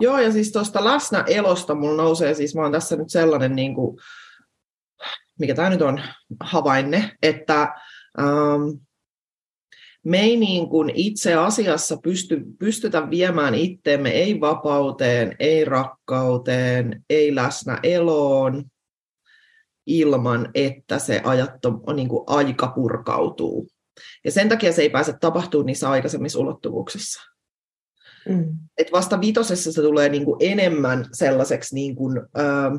[0.00, 3.98] Joo, ja siis tuosta läsnäelosta mulla nousee, siis mä oon tässä nyt sellainen, niin kuin,
[5.38, 6.00] mikä tämä nyt on,
[6.40, 7.62] havainne, että
[8.20, 8.86] ähm,
[10.04, 17.34] me ei niin kuin itse asiassa pysty, pystytä viemään itteemme ei vapauteen, ei rakkauteen, ei
[17.34, 18.64] läsnäeloon
[19.86, 23.68] ilman, että se ajatto, niin kuin aika purkautuu.
[24.24, 27.35] Ja sen takia se ei pääse tapahtumaan niissä aikaisemmissa ulottuvuuksissa.
[28.28, 28.58] Mm.
[28.78, 32.72] Et vasta vitosessa se tulee niin kuin enemmän sellaiseksi niin kuin, äh,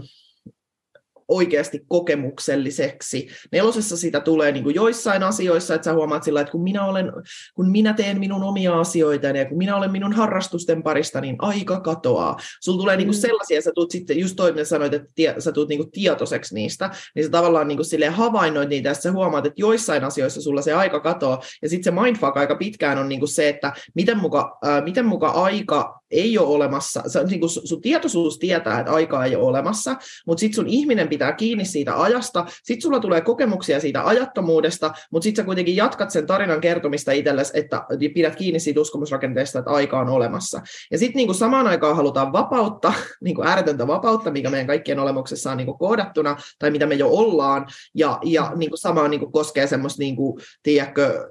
[1.28, 3.28] oikeasti kokemukselliseksi.
[3.52, 7.12] Nelosessa sitä tulee niin kuin joissain asioissa, että sä huomaat sillä, että kun minä, olen,
[7.56, 11.80] kun minä teen minun omia asioita ja kun minä olen minun harrastusten parista, niin aika
[11.80, 12.38] katoaa.
[12.62, 13.22] Sulla tulee niin kuin mm.
[13.22, 16.90] sellaisia, sä tulet sitten, just toinen sanoit, että tie, sä tulet niin kuin tietoiseksi niistä,
[17.16, 20.74] niin sä tavallaan niin kuin havainnoit niitä ja sä huomaat, että joissain asioissa sulla se
[20.74, 21.42] aika katoaa.
[21.62, 25.06] Ja sitten se mindfuck aika pitkään on niin kuin se, että miten muka, äh, miten
[25.06, 29.48] muka aika ei ole olemassa, se, niin kuin sun tietoisuus tietää, että aikaa ei ole
[29.48, 29.96] olemassa,
[30.28, 35.24] mutta sitten sun ihminen pitää kiinni siitä ajasta, sitten sulla tulee kokemuksia siitä ajattomuudesta, mutta
[35.24, 40.00] sitten sä kuitenkin jatkat sen tarinan kertomista itsellesi, että pidät kiinni siitä uskomusrakenteesta, että aika
[40.00, 40.62] on olemassa.
[40.92, 45.52] Ja sitten niin samaan aikaan halutaan vapautta, niin kuin ääretöntä vapautta, mikä meidän kaikkien olemuksessa
[45.52, 49.20] on niin kuin koodattuna, tai mitä me jo ollaan, ja, ja niin kuin samaan niin
[49.20, 51.28] kuin koskee semmoista, niin kuin, tiedätkö,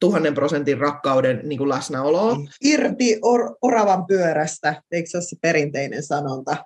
[0.00, 2.36] tuhannen prosentin rakkauden niin kuin läsnäoloa.
[2.64, 6.56] Irti or, oravan pyörästä, eikö se ole se perinteinen sanonta?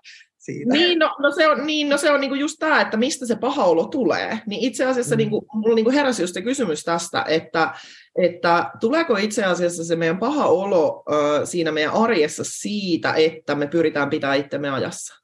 [0.45, 0.73] Siitä.
[0.73, 3.37] Niin, no, no se on, niin, no se on niinku just tämä, että mistä se
[3.37, 4.39] paha olo tulee.
[4.47, 5.19] Niin itse asiassa mm.
[5.19, 7.75] niinku, mulla niinku heräsi just se kysymys tästä, että,
[8.19, 13.67] että tuleeko itse asiassa se meidän paha olo ö, siinä meidän arjessa siitä, että me
[13.67, 15.15] pyritään pitää itsemme ajassa?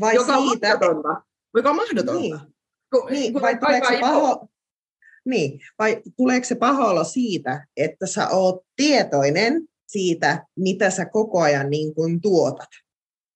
[0.00, 0.38] Vai Joka siitä?
[0.38, 1.22] On mahdotonta.
[1.56, 2.20] Joka on mahdotonta.
[2.20, 2.38] Niin.
[2.92, 4.46] Kun, niin, kun vai tuleeko se paha,
[5.24, 11.40] niin, vai tuleeko se paha olo siitä, että sä oot tietoinen siitä, mitä sä koko
[11.40, 12.83] ajan niin kuin tuotat?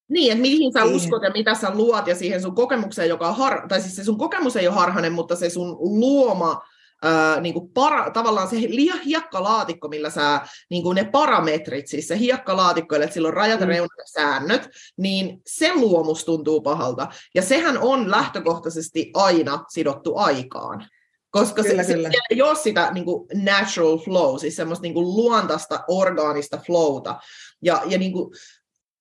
[0.09, 0.95] Niin, että mihin sä siihen.
[0.95, 3.67] uskot ja mitä sä luot ja siihen sun kokemukseen, joka on har...
[3.67, 6.61] tai siis se sun kokemus ei ole harhainen, mutta se sun luoma
[7.03, 8.57] Ää, niin kuin para, tavallaan se
[9.05, 13.67] hiekkalaatikko, millä sä, niin kuin ne parametrit, siis se hiekkalaatikko, että sillä on rajat, mm.
[13.67, 17.07] reunat ja säännöt, niin se luomus tuntuu pahalta.
[17.35, 20.87] Ja sehän on lähtökohtaisesti aina sidottu aikaan.
[21.31, 22.09] Koska kyllä, se, kyllä.
[22.09, 27.19] se ei ole sitä niin kuin natural flow, siis semmoista niin kuin luontaista, orgaanista flowta.
[27.61, 28.31] Ja, ja niin kuin,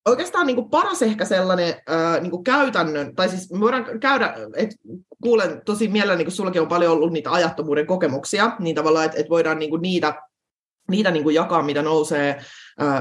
[0.08, 4.34] oikeastaan niin kuin paras ehkä sellainen äh, niin kuin käytännön, tai siis me voidaan käydä,
[4.56, 4.76] että
[5.22, 9.30] kuulen tosi mielelläni, kun sullakin on paljon ollut niitä ajattomuuden kokemuksia, niin tavallaan, että, että
[9.30, 10.22] voidaan niin kuin niitä,
[10.90, 12.44] niitä niin kuin jakaa, mitä nousee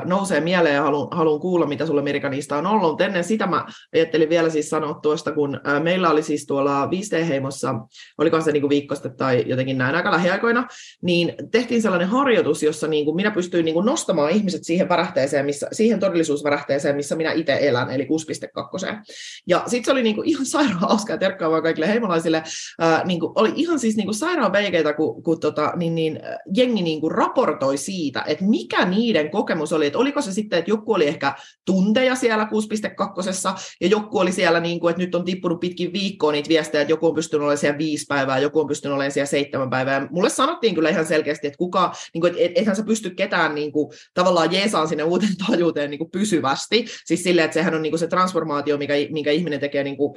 [0.05, 3.01] nousee mieleen ja haluan, haluan kuulla, mitä sulle Mirika niistä on ollut.
[3.01, 7.87] Ennen sitä mä ajattelin vielä siis sanoa tuosta, kun meillä oli siis tuolla 5D-heimossa,
[8.17, 10.67] oliko se niin viikkosta tai jotenkin näin aika lähiaikoina,
[11.01, 15.45] niin tehtiin sellainen harjoitus, jossa niin kuin minä pystyin niin kuin nostamaan ihmiset siihen värähteeseen,
[15.45, 18.09] missä, siihen todellisuusvärähteeseen, missä minä itse elän, eli 6.2.
[19.47, 22.43] Ja sitten se oli niin kuin ihan sairaan hauskaa terkkaa vaan kaikille heimolaisille.
[22.79, 26.19] Ää, niin kuin, oli ihan siis niin kuin sairaan veikeitä, kun, kun tota, niin, niin,
[26.55, 30.71] jengi niin kuin raportoi siitä, että mikä niiden kokemus oli, että oliko se sitten, että
[30.71, 35.25] joku oli ehkä tunteja siellä 6.2 ja joku oli siellä, niin kuin, että nyt on
[35.25, 38.67] tippunut pitkin viikkoa niitä viestejä, että joku on pystynyt olemaan siellä viisi päivää, joku on
[38.67, 39.93] pystynyt olemaan siellä seitsemän päivää.
[39.93, 43.55] Ja mulle sanottiin kyllä ihan selkeästi, että kuka, niin kuin, että eihän sä pysty ketään
[43.55, 46.85] niin kuin, tavallaan jeesaan sinne uuteen tajuuteen niin kuin pysyvästi.
[47.05, 50.15] Siis silleen, että sehän on niin kuin se transformaatio, mikä, minkä ihminen tekee niin kuin,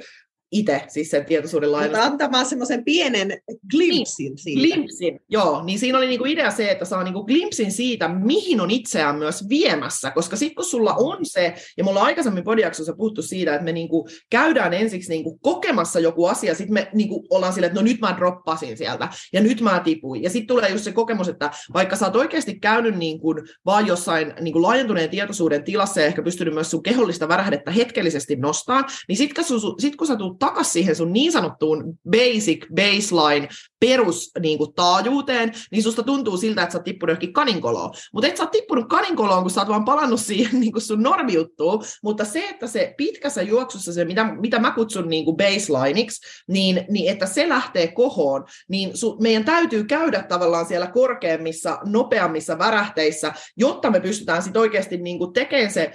[0.51, 1.69] itse, siis sen tietoisuuden.
[1.69, 4.61] Mutta antamaan semmoisen pienen glimpsin niin, siitä.
[4.61, 5.63] Glimpsin, joo.
[5.63, 9.49] Niin siinä oli niinku idea se, että saa niinku glimpsin siitä, mihin on itseään myös
[9.49, 13.65] viemässä, koska sitten kun sulla on se, ja mulla on aikaisemmin podiaksossa puhuttu siitä, että
[13.65, 17.85] me niinku käydään ensiksi niinku kokemassa joku asia, sitten me niinku ollaan silleen, että no
[17.85, 20.23] nyt mä droppasin sieltä, ja nyt mä tipuin.
[20.23, 23.35] Ja sitten tulee just se kokemus, että vaikka sä oot oikeasti käynyt niinku
[23.65, 28.83] vaan jossain niinku laajentuneen tietoisuuden tilassa ja ehkä pystynyt myös sun kehollista värähdettä hetkellisesti nostaa,
[29.07, 33.47] niin sitten kun, sit, kun sä tulet takaisin siihen sun niin sanottuun basic, baseline,
[33.79, 37.93] perus niin kuin, taajuuteen, niin susta tuntuu siltä, että sä oot tippunut johonkin kaninkoloon.
[38.13, 41.03] Mutta et sä oot tippunut kaninkoloon, kun sä oot vaan palannut siihen niin kuin sun
[41.03, 41.83] normijuttuun.
[42.03, 46.85] Mutta se, että se pitkässä juoksussa, se mitä, mitä mä kutsun niin kuin baselineiksi, niin,
[46.89, 53.33] niin että se lähtee kohoon, niin su, meidän täytyy käydä tavallaan siellä korkeammissa, nopeammissa värähteissä,
[53.57, 55.91] jotta me pystytään sitten oikeasti niin kuin tekemään se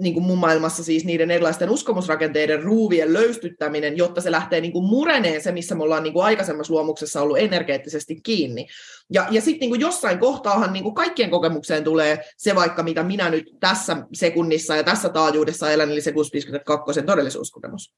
[0.00, 4.84] niin kuin mun maailmassa siis niiden erilaisten uskomusrakenteiden ruuvien löystyttäminen, jotta se lähtee niin kuin
[4.84, 8.66] mureneen se, missä me ollaan niin kuin aikaisemmassa luomuksessa ollut energeettisesti kiinni.
[9.12, 13.30] Ja, ja sitten niin jossain kohtaahan niin kuin kaikkien kokemukseen tulee se vaikka, mitä minä
[13.30, 17.94] nyt tässä sekunnissa ja tässä taajuudessa elän, eli se 652 todellisuuskokemus.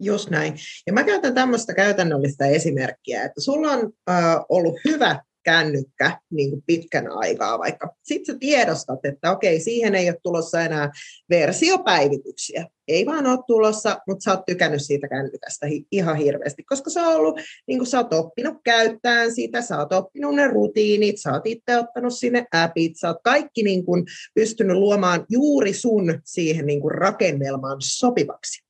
[0.00, 0.54] Just näin.
[0.86, 6.62] Ja mä käytän tämmöistä käytännöllistä esimerkkiä, että sulla on äh, ollut hyvä kännykkä niin kuin
[6.66, 7.94] pitkän aikaa vaikka.
[8.02, 10.90] Sitten sä tiedostat, että okei, siihen ei ole tulossa enää
[11.30, 12.66] versiopäivityksiä.
[12.88, 17.16] Ei vaan ole tulossa, mutta sä oot tykännyt siitä kännykästä ihan hirveästi, koska sä oot,
[17.16, 21.46] ollut, niin kuin sä oot oppinut käyttämään sitä, sä oot oppinut ne rutiinit, sä oot
[21.46, 24.04] itse ottanut sinne appit, sä oot kaikki niin kuin
[24.34, 28.63] pystynyt luomaan juuri sun siihen niin kuin rakennelmaan sopivaksi.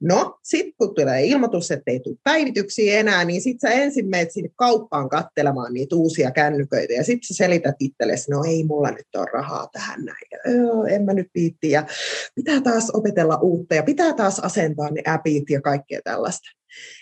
[0.00, 4.32] No, sitten kun tulee ilmoitus, että ei tule päivityksiä enää, niin sitten sä ensin menet
[4.32, 9.06] sinne kauppaan katselemaan niitä uusia kännyköitä ja sitten sä selität itsellesi, no ei mulla nyt
[9.16, 10.38] ole rahaa tähän näin, ja,
[10.94, 11.86] en mä nyt viitti ja
[12.34, 16.50] pitää taas opetella uutta ja pitää taas asentaa ne appit ja kaikkea tällaista.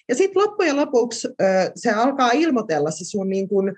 [0.09, 1.29] Ja sitten loppujen lopuksi
[1.75, 3.77] se alkaa ilmoitella se sun niin kun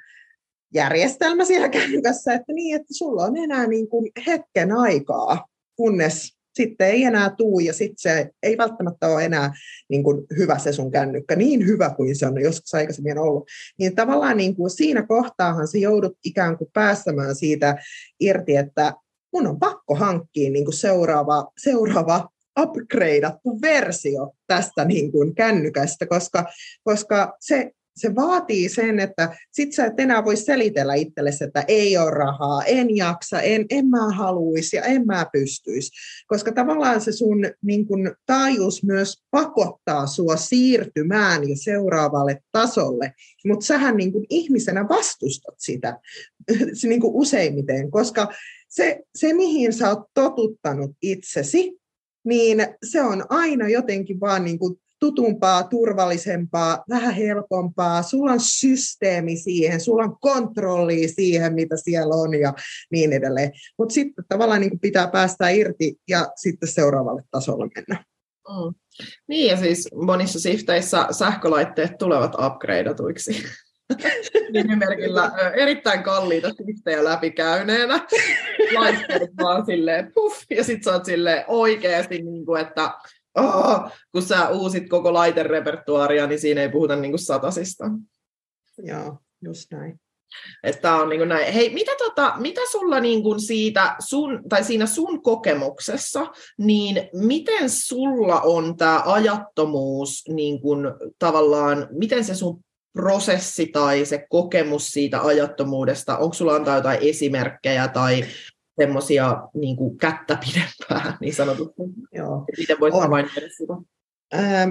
[0.75, 6.87] järjestelmä siellä kännykässä, että niin, että sulla on enää niin kun hetken aikaa, kunnes sitten
[6.89, 9.53] ei enää tuu ja sitten se ei välttämättä ole enää
[9.89, 13.49] niin kuin hyvä se sun kännykkä, niin hyvä kuin se on joskus aikaisemmin ollut.
[13.79, 17.77] Niin tavallaan niin kuin siinä kohtaahan se joudut ikään kuin päästämään siitä
[18.21, 18.93] irti, että
[19.33, 22.29] mun on pakko hankkia niin kuin seuraava, seuraava
[22.61, 26.47] upgradeattu versio tästä niin kuin kännykästä, koska,
[26.85, 31.99] koska se se vaatii sen, että sit sä et enää voi selitellä itsellesi, että ei
[31.99, 35.91] ole rahaa, en jaksa, en, en mä haluaisi ja en mä pystyisi.
[36.27, 43.13] Koska tavallaan se sun niin kun, taajuus myös pakottaa sua siirtymään jo seuraavalle tasolle,
[43.47, 45.99] mutta sähän niin kun, ihmisenä vastustat sitä
[46.75, 48.29] se, niin kun useimmiten, koska
[48.69, 51.73] se, se, mihin sä oot totuttanut itsesi,
[52.25, 59.37] niin se on aina jotenkin vaan niin kuin tutumpaa, turvallisempaa, vähän helpompaa, sulla on systeemi
[59.37, 62.55] siihen, sulla on kontrolli siihen, mitä siellä on ja
[62.93, 63.53] niin edelleen.
[63.79, 68.05] Mutta sitten tavallaan niin pitää päästä irti ja sitten seuraavalle tasolle mennä.
[68.49, 68.75] Mm.
[69.29, 73.45] Niin ja siis monissa sifteissä sähkölaitteet tulevat upgradeatuiksi.
[74.53, 78.07] Nimimerkillä erittäin kalliita siftejä läpikäyneenä.
[78.79, 82.95] Laitteet vaan silleen puff, ja sitten sä oot silleen oikeasti, niin kuin, että
[83.35, 87.85] oh, kun sä uusit koko laiterepertuaaria, niin siinä ei puhuta niin kuin satasista.
[88.79, 90.01] Joo, just näin.
[90.63, 91.53] Että on niin kuin näin.
[91.53, 96.27] Hei, mitä, tota, mitä sulla niin kuin siitä sun, tai siinä sun kokemuksessa,
[96.59, 100.87] niin miten sulla on tämä ajattomuus niin kuin,
[101.19, 102.61] tavallaan, miten se sun
[102.93, 108.25] prosessi tai se kokemus siitä ajattomuudesta, onko sulla antaa jotain esimerkkejä tai
[108.81, 111.83] semmoisia niin kuin kättä pidempää, niin sanotusti.
[112.13, 112.45] Joo.
[112.59, 113.73] Miten voit mainita sitä?
[114.35, 114.71] Ähm,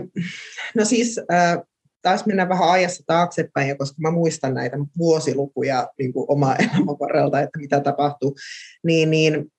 [0.75, 1.57] no siis äh,
[2.01, 6.99] taas mennään vähän ajassa taaksepäin, ja koska mä muistan näitä vuosilukuja niin kuin omaa elämän
[6.99, 8.35] varrelta, että mitä tapahtuu,
[8.83, 9.51] niin, niin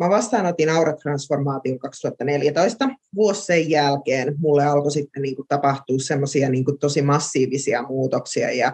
[0.00, 2.88] mä vastaanotin auratransformaation 2014.
[3.14, 8.72] Vuosi sen jälkeen mulle alkoi sitten niin kuin tapahtua semmoisia niin tosi massiivisia muutoksia ja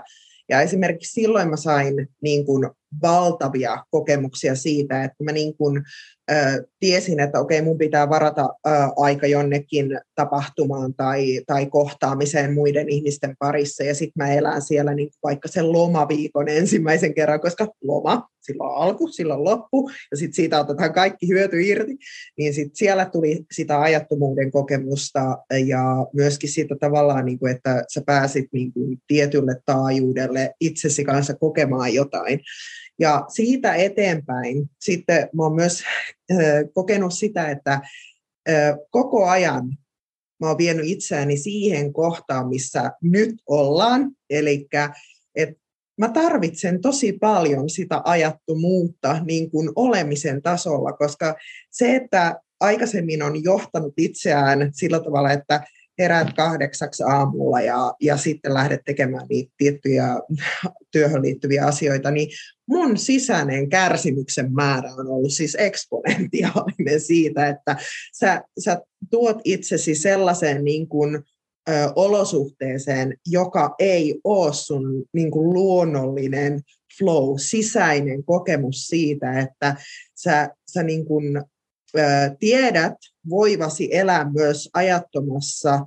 [0.48, 2.70] ja esimerkiksi silloin mä sain niin kuin
[3.02, 5.82] valtavia kokemuksia siitä, että mä niin kuin,
[6.30, 6.34] ö,
[6.80, 13.36] tiesin, että okei, mun pitää varata ö, aika jonnekin tapahtumaan tai, tai kohtaamiseen muiden ihmisten
[13.38, 18.76] parissa, ja sitten mä elän siellä niin vaikka sen lomaviikon ensimmäisen kerran, koska loma, silloin
[18.76, 21.96] alku, silloin loppu, ja sitten siitä otetaan kaikki hyöty irti,
[22.38, 28.02] niin sitten siellä tuli sitä ajattomuuden kokemusta, ja myöskin siitä tavallaan, niin kuin, että sä
[28.06, 32.40] pääsit niin kuin tietylle taajuudelle itsesi kanssa kokemaan jotain,
[33.00, 35.82] ja siitä eteenpäin sitten mä oon myös
[36.74, 37.80] kokenut sitä, että
[38.90, 39.78] koko ajan
[40.40, 44.10] mä oon vienyt itseäni siihen kohtaan, missä nyt ollaan.
[44.30, 44.68] Eli
[45.34, 45.60] että
[45.98, 51.34] mä tarvitsen tosi paljon sitä ajattomuutta niin kuin olemisen tasolla, koska
[51.70, 55.64] se, että aikaisemmin on johtanut itseään sillä tavalla, että
[55.98, 60.06] heräät kahdeksaksi aamulla ja, ja sitten lähdet tekemään niitä tiettyjä
[60.92, 62.28] työhön liittyviä asioita, niin
[62.66, 67.76] mun sisäinen kärsimyksen määrä on ollut siis eksponentiaalinen siitä, että
[68.12, 71.14] sä, sä tuot itsesi sellaiseen niin kuin,
[71.68, 76.60] ö, olosuhteeseen, joka ei ole sun niin kuin luonnollinen
[76.98, 79.76] flow, sisäinen kokemus siitä, että
[80.14, 81.36] sä, sä niin kuin,
[81.98, 82.00] ö,
[82.38, 82.94] tiedät
[83.28, 85.86] voivasi elää myös ajattomassa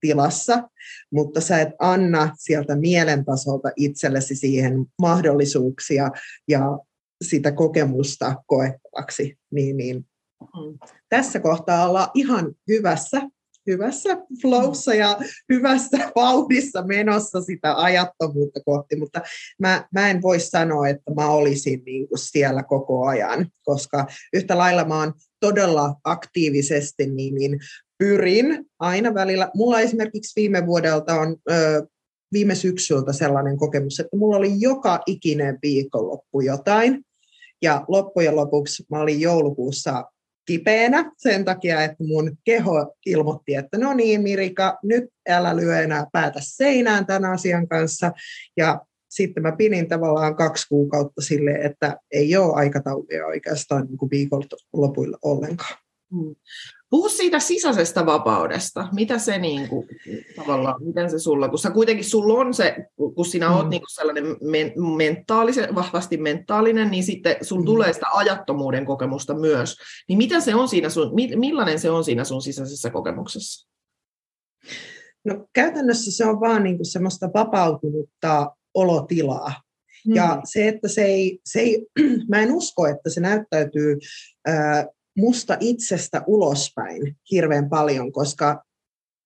[0.00, 0.68] tilassa,
[1.12, 6.10] mutta sä et anna sieltä mielentasolta itsellesi siihen mahdollisuuksia
[6.48, 6.78] ja
[7.24, 9.38] sitä kokemusta koettavaksi.
[9.50, 10.06] Niin, niin.
[10.40, 10.78] Mm.
[11.08, 13.22] Tässä kohtaa ollaan ihan hyvässä,
[13.66, 15.18] hyvässä flowssa ja
[15.52, 19.20] hyvässä vauhdissa menossa sitä ajattomuutta kohti, mutta
[19.58, 24.58] mä, mä en voi sanoa, että mä olisin niin kuin siellä koko ajan, koska yhtä
[24.58, 25.12] lailla mä oon
[25.42, 27.60] todella aktiivisesti niin, niin
[27.98, 29.50] pyrin aina välillä.
[29.54, 31.86] Mulla esimerkiksi viime vuodelta on ö,
[32.32, 37.04] viime syksyltä sellainen kokemus, että mulla oli joka ikinen viikonloppu jotain.
[37.62, 40.04] Ja loppujen lopuksi mä olin joulukuussa
[40.46, 46.06] kipeänä sen takia, että mun keho ilmoitti, että no niin Mirika, nyt älä lyö enää
[46.12, 48.12] päätä seinään tämän asian kanssa.
[48.56, 48.80] Ja
[49.12, 55.78] sitten mä pinin tavallaan kaksi kuukautta sille, että ei ole aikatauluja oikeastaan niin viikonlopuilla ollenkaan.
[56.12, 56.34] Mm.
[56.90, 58.88] Puhu siitä sisäisestä vapaudesta.
[58.92, 59.88] Mitä se niin kuin,
[60.36, 62.76] tavallaan, miten se sulla, kun sä kuitenkin sulla on se,
[63.14, 63.54] kun sinä mm.
[63.54, 67.64] oot niin kuin sellainen men, mentaalisen, vahvasti mentaalinen, niin sitten sun mm.
[67.64, 69.76] tulee sitä ajattomuuden kokemusta myös.
[70.08, 73.68] Niin mitä se on siinä sun, millainen se on siinä sun sisäisessä kokemuksessa?
[75.24, 79.62] No käytännössä se on vaan niin kuin semmoista vapautunutta olotilaa.
[80.06, 80.14] Mm.
[80.14, 81.86] Ja se, että se ei, se ei,
[82.30, 83.98] mä en usko, että se näyttäytyy
[84.46, 88.64] ää, musta itsestä ulospäin hirveän paljon, koska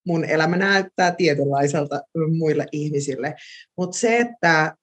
[0.07, 2.03] mun elämä näyttää tietynlaiselta
[2.39, 3.35] muille ihmisille.
[3.77, 4.77] Mutta se, että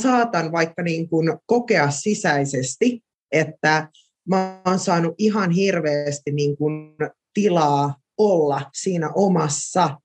[0.00, 3.00] saatan vaikka niin kun kokea sisäisesti,
[3.32, 3.88] että
[4.28, 6.96] mä oon saanut ihan hirveästi niin kun
[7.34, 9.96] tilaa olla siinä omassa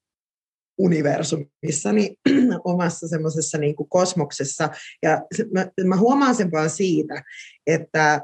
[0.78, 2.16] universumissani,
[2.64, 4.70] omassa semmoisessa niin kosmoksessa.
[5.04, 5.22] Ja
[5.54, 7.24] mä, mä huomaan sen vaan siitä,
[7.68, 8.22] että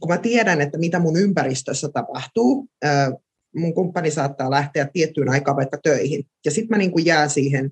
[0.00, 2.68] kun mä tiedän, että mitä mun ympäristössä tapahtuu,
[3.56, 7.70] mun kumppani saattaa lähteä tiettyyn aikaan vaikka töihin, ja sitten mä niin kuin jään siihen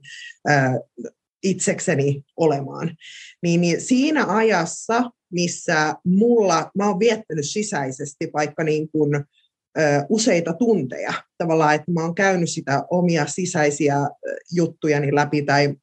[1.42, 2.96] itsekseni olemaan.
[3.42, 9.24] Niin, niin siinä ajassa, missä mulla, mä oon viettänyt sisäisesti vaikka niin kuin,
[10.08, 13.96] useita tunteja, tavallaan, että mä oon käynyt sitä omia sisäisiä
[14.52, 15.74] juttujani läpi tai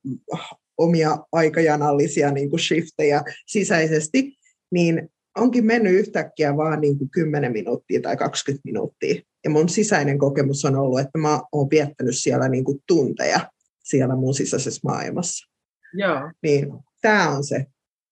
[0.78, 4.34] omia aikajanallisia niin kuin shiftejä sisäisesti,
[4.72, 9.22] niin onkin mennyt yhtäkkiä vaan niin kuin 10 minuuttia tai 20 minuuttia.
[9.44, 13.52] Ja mun sisäinen kokemus on ollut, että mä oon viettänyt siellä niin kuin tunteja
[13.84, 15.48] siellä mun sisäisessä maailmassa.
[15.94, 16.32] Joo.
[16.44, 16.68] Niin,
[17.02, 17.66] tämä on se.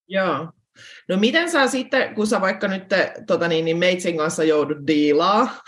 [0.07, 0.51] Joo.
[1.09, 2.83] No miten sä sitten, kun sä vaikka nyt
[3.27, 5.63] tota niin, niin meitsin kanssa joudut diilaa,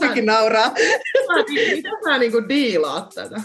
[0.00, 0.74] Säkin nauraa.
[1.48, 3.36] Miten sä niin kuin diilaat tätä?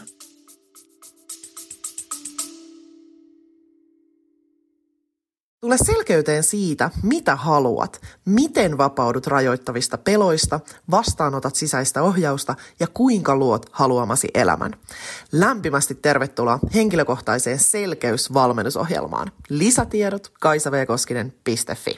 [5.62, 10.60] Tule selkeyteen siitä, mitä haluat, miten vapaudut rajoittavista peloista,
[10.92, 14.74] vastaanotat sisäistä ohjausta ja kuinka luot haluamasi elämän.
[15.32, 19.32] Lämpimästi tervetuloa henkilökohtaiseen selkeysvalmennusohjelmaan.
[19.50, 21.96] Lisätiedot kaisavkoskinen.fi.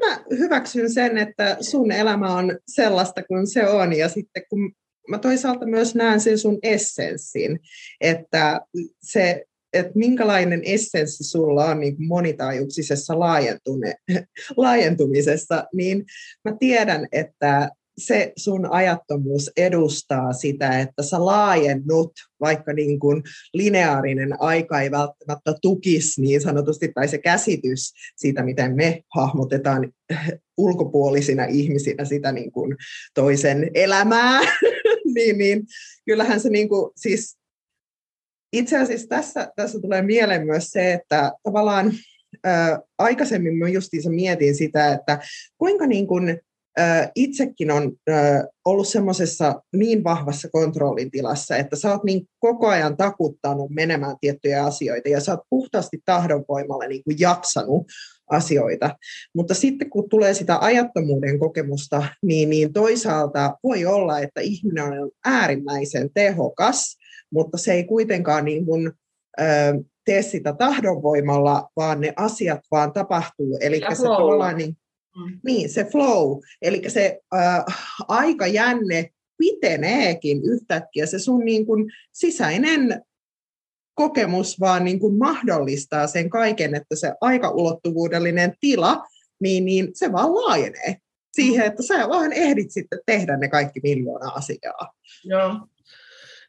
[0.00, 4.72] Mä hyväksyn sen, että sun elämä on sellaista kuin se on ja sitten kun
[5.10, 7.60] mä toisaalta myös näen sen sun essenssin,
[8.00, 8.60] että
[9.02, 13.14] se että minkälainen essenssi sulla on niin monitaajuuksisessa
[14.56, 16.04] laajentumisessa, niin
[16.44, 23.22] mä tiedän, että se sun ajattomuus edustaa sitä, että sä laajennut, vaikka niin kuin
[23.54, 29.92] lineaarinen aika ei välttämättä tukisi niin sanotusti, tai se käsitys siitä, miten me hahmotetaan
[30.58, 32.76] ulkopuolisina ihmisinä sitä niin kuin
[33.14, 34.40] toisen elämää,
[35.14, 35.62] niin, niin.
[36.06, 37.38] Kyllähän se niin kuin, siis
[38.52, 41.92] itse asiassa tässä, tässä tulee mieleen myös se, että tavallaan
[42.44, 45.18] ää, aikaisemmin mä justiinsa mietin sitä, että
[45.58, 46.40] kuinka niin kuin,
[47.14, 47.92] itsekin on
[48.64, 54.64] ollut semmoisessa niin vahvassa kontrollin tilassa, että sä oot niin koko ajan takuttanut menemään tiettyjä
[54.64, 57.86] asioita ja sä oot puhtaasti tahdonvoimalla niin kuin jaksanut
[58.30, 58.96] asioita.
[59.34, 65.10] Mutta sitten kun tulee sitä ajattomuuden kokemusta, niin, niin toisaalta voi olla, että ihminen on
[65.24, 66.96] äärimmäisen tehokas,
[67.32, 68.92] mutta se ei kuitenkaan niin kuin,
[69.40, 69.44] ö,
[70.04, 73.58] tee sitä tahdonvoimalla, vaan ne asiat vaan tapahtuu.
[73.60, 74.76] Eli se tavallaan niin,
[75.16, 75.40] Mm.
[75.44, 77.64] Niin, se flow, eli se äh,
[78.08, 81.06] aikajänne piteneekin yhtäkkiä.
[81.06, 83.02] Se sun niin kuin, sisäinen
[84.00, 89.04] kokemus vaan niin kuin mahdollistaa sen kaiken, että se aikaulottuvuudellinen tila,
[89.40, 90.96] niin, niin se vaan laajenee
[91.32, 94.92] siihen, että sä vaan ehdit sitten tehdä ne kaikki miljoona asiaa.
[95.24, 95.66] Joo,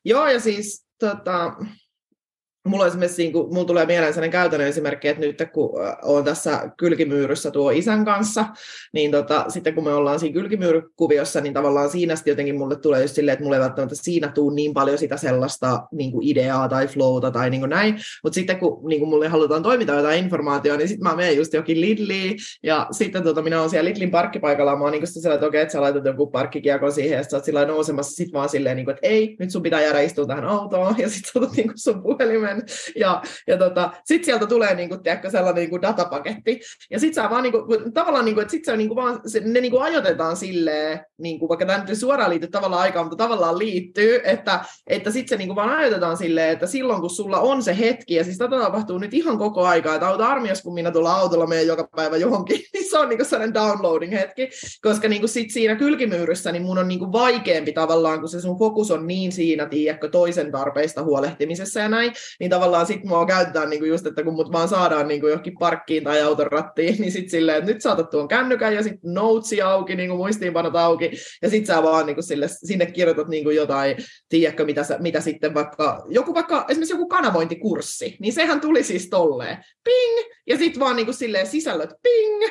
[0.05, 1.55] Joo ja siis tota,
[2.67, 5.69] Mulla, esimerkiksi, niin kun, mulla tulee mieleen sellainen käytännön esimerkki, että nyt kun
[6.03, 8.45] olen tässä kylkimyyryssä tuo isän kanssa,
[8.93, 13.01] niin tota, sitten kun me ollaan siinä kylkimyyrykuviossa, niin tavallaan siinä sitten jotenkin mulle tulee
[13.01, 16.69] just silleen, että mulle ei välttämättä siinä tuu niin paljon sitä sellaista niin kuin ideaa
[16.69, 20.23] tai flowta tai niin kuin näin, mutta sitten kun niin kuin mulle halutaan toimita jotain
[20.23, 24.11] informaatiota, niin sitten mä menen just jokin Lidliin, ja sitten tota, minä olen siellä Lidlin
[24.11, 27.37] parkkipaikalla, mä oon niin sillä, että okei, että sä laitat jonkun parkkikiekon siihen, ja sä
[27.37, 30.25] oot sillä nousemassa, sitten vaan silleen, niin kuin, että ei, nyt sun pitää jäädä istua
[30.25, 32.65] tähän autoon, ja sitten otat niin sun puhelimen puhelimen.
[32.95, 36.59] Ja, ja tota, sitten sieltä tulee niinku, tiedätkö, sellainen niinku datapaketti.
[36.89, 39.79] Ja sitten vaan niinku, tavallaan, niinku, että sit se on niinku vaan, se, ne niinku
[39.79, 45.11] ajoitetaan silleen, niinku, vaikka tämä nyt suoraan liittyy tavallaan aikaan, mutta tavallaan liittyy, että, että
[45.11, 48.37] sitten se niinku vaan ajoitetaan silleen, että silloin kun sulla on se hetki, ja siis
[48.37, 51.89] tätä tapahtuu nyt ihan koko aikaa, että auto armias, kun minä tulla autolla meidän joka
[51.95, 54.49] päivä johonkin, niin se on niinku sellainen downloading hetki,
[54.81, 58.91] koska niinku sit siinä kylkimyyryssä niin mun on niinku vaikeampi tavallaan, kun se sun fokus
[58.91, 63.85] on niin siinä, tiedätkö, toisen tarpeista huolehtimisessa ja näin, niin tavallaan sit mua käytetään niinku
[63.85, 67.57] just, että kun mut vaan saadaan niinku johonkin parkkiin tai auton rattiin, niin sit silleen,
[67.57, 71.11] että nyt saatat tuon kännykän ja sitten notesi auki, niinku muistiinpanot auki,
[71.41, 73.97] ja sit sä vaan niinku sille, sinne kirjoitat niinku jotain,
[74.29, 79.09] tiedätkö, mitä, sä, mitä sitten vaikka, joku vaikka, esimerkiksi joku kanavointikurssi, niin sehän tuli siis
[79.09, 82.43] tolleen, ping, ja sitten vaan niinku silleen sisällöt, ping,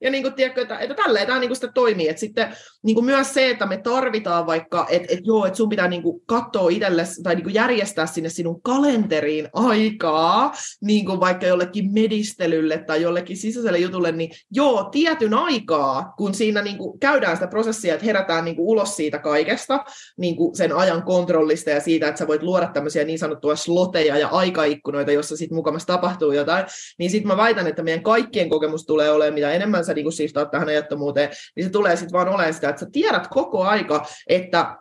[0.00, 3.50] ja niinku, tiedätkö, että, että tälleen tämä niinku sitten toimii, että sitten niinku myös se,
[3.50, 7.50] että me tarvitaan vaikka, että et joo, että sun pitää niinku katsoa itsellesi tai niinku
[7.50, 14.12] järjestää sinne sinun kalenteriin, kalenteriin aikaa, niin kuin vaikka jollekin medistelylle tai jollekin sisäiselle jutulle,
[14.12, 18.66] niin joo, tietyn aikaa, kun siinä niin kuin käydään sitä prosessia, että herätään niin kuin
[18.66, 19.84] ulos siitä kaikesta,
[20.18, 24.18] niin kuin sen ajan kontrollista ja siitä, että sä voit luoda tämmöisiä niin sanottuja sloteja
[24.18, 26.64] ja aikaikkunoita, jossa sitten mukamassa tapahtuu jotain,
[26.98, 30.46] niin sitten mä väitän, että meidän kaikkien kokemus tulee olemaan, mitä enemmän sä niin kuin
[30.50, 34.76] tähän ajattomuuteen, niin se tulee sitten vaan olemaan sitä, että sä tiedät koko aika, että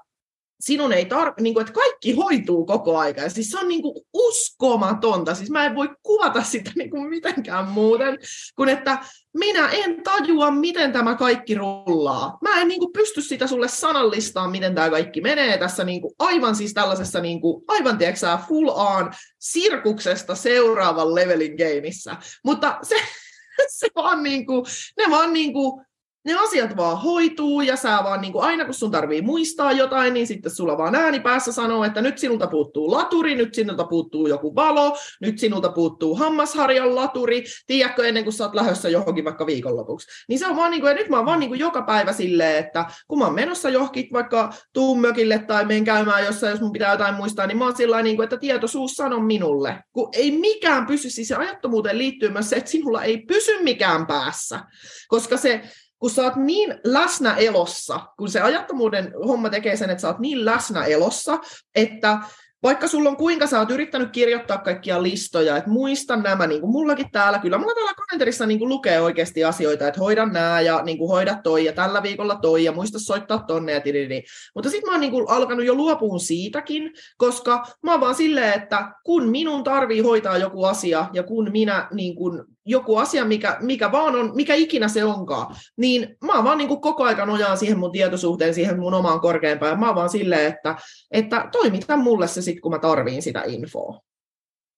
[0.60, 3.22] sinun ei tar- niin kuin, että kaikki hoituu koko aika.
[3.22, 5.36] Ja siis se on niin kuin uskomatonta.
[5.36, 8.18] Siis mä en voi kuvata sitä niin kuin mitenkään muuten,
[8.56, 8.98] kuin että
[9.34, 12.38] minä en tajua, miten tämä kaikki rullaa.
[12.42, 16.14] Mä en niin kuin, pysty sitä sulle sanallistaan, miten tämä kaikki menee tässä niin kuin,
[16.20, 22.16] aivan siis tällaisessa niin kuin, aivan tiedätkö, full on sirkuksesta seuraavan levelin gameissa.
[22.44, 22.96] Mutta se,
[23.80, 24.66] se vaan niin kuin,
[24.98, 25.86] ne vaan niin kuin,
[26.26, 30.14] ne asiat vaan hoituu ja sä vaan niin kuin aina kun sun tarvii muistaa jotain,
[30.14, 34.28] niin sitten sulla vaan ääni päässä sanoo, että nyt sinulta puuttuu laturi, nyt sinulta puuttuu
[34.28, 39.46] joku valo, nyt sinulta puuttuu hammasharjan laturi, tiedätkö ennen kuin sä oot lähdössä johonkin vaikka
[39.46, 40.08] viikonlopuksi.
[40.30, 42.14] Niin se on vaan niin kuin, ja nyt mä oon vaan niin kuin joka päivä
[42.14, 46.72] silleen, että kun mä oon menossa johonkin vaikka tuumökille tai menen käymään jossain, jos mun
[46.72, 49.84] pitää jotain muistaa, niin mä oon sillä niin kuin, että tietoisuus sano minulle.
[49.94, 54.08] Kun ei mikään pysy, siis se ajattomuuteen liittyy myös se, että sinulla ei pysy mikään
[54.08, 54.60] päässä,
[55.08, 55.62] koska se
[56.00, 60.20] kun sä oot niin läsnä elossa, kun se ajattomuuden homma tekee sen, että sä oot
[60.20, 61.40] niin läsnä elossa,
[61.76, 62.20] että
[62.66, 66.72] vaikka sulla on kuinka sä oot yrittänyt kirjoittaa kaikkia listoja, että muista nämä, niin kuin
[66.72, 70.82] mullakin täällä, kyllä mulla täällä kalenterissa niin kuin lukee oikeasti asioita, että hoidan nämä ja
[70.84, 74.22] niin kuin hoida toi ja tällä viikolla toi ja muista soittaa tonne ja tididi.
[74.56, 78.54] Mutta sitten mä oon niin kuin alkanut jo luopuun siitäkin, koska mä oon vaan silleen,
[78.54, 83.58] että kun minun tarvii hoitaa joku asia ja kun minä niin kuin joku asia, mikä,
[83.62, 87.58] mikä vaan on, mikä ikinä se onkaan, niin mä vaan niin kuin koko ajan nojaan
[87.58, 90.76] siihen mun tietosuhteen, siihen mun omaan korkeampaan, ja mä vaan silleen, että,
[91.12, 94.00] että toimita mulle se sitten, kun mä tarviin sitä infoa.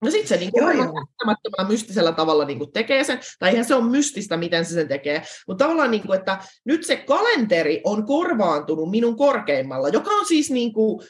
[0.01, 3.89] No sitten se niin kuin mystisellä tavalla niin kuin tekee sen, tai eihän se ole
[3.89, 8.91] mystistä, miten se sen tekee, mutta tavallaan, niin kuin, että nyt se kalenteri on korvaantunut
[8.91, 11.07] minun korkeimmalla, joka on siis niin kuin,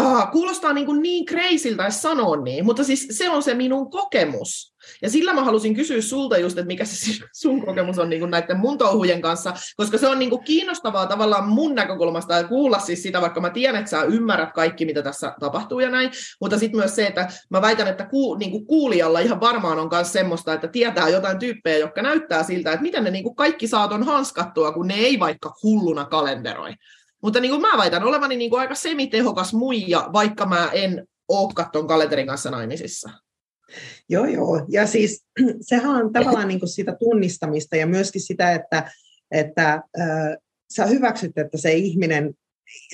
[0.00, 4.74] Ah, kuulostaa niin, kuin niin kreisiltä sanoa niin, mutta siis se on se minun kokemus.
[5.02, 8.30] Ja sillä mä halusin kysyä sulta just, että mikä se sun kokemus on niin kuin
[8.30, 12.78] näiden mun touhujen kanssa, koska se on niin kuin kiinnostavaa tavallaan mun näkökulmasta ja kuulla
[12.78, 16.10] siis sitä, vaikka mä tiedän, että sä ymmärrät kaikki, mitä tässä tapahtuu ja näin,
[16.40, 19.88] mutta sitten myös se, että mä väitän, että ku, niin kuin kuulijalla ihan varmaan on
[19.92, 23.66] myös semmoista, että tietää jotain tyyppejä, jotka näyttää siltä, että miten ne niin kuin kaikki
[23.66, 26.74] saaton hanskattua, kun ne ei vaikka hulluna kalenderoi.
[27.22, 31.70] Mutta niin kuin mä väitän olevani niin kuin aika semitehokas muija, vaikka mä en olekaan
[31.72, 33.10] tuon kalenterin kanssa naimisissa.
[34.08, 34.66] Joo, joo.
[34.68, 35.24] Ja siis
[35.60, 38.90] sehän on tavallaan niin kuin sitä tunnistamista ja myöskin sitä, että,
[39.30, 40.36] että äh,
[40.74, 42.34] sä hyväksyt, että se ihminen,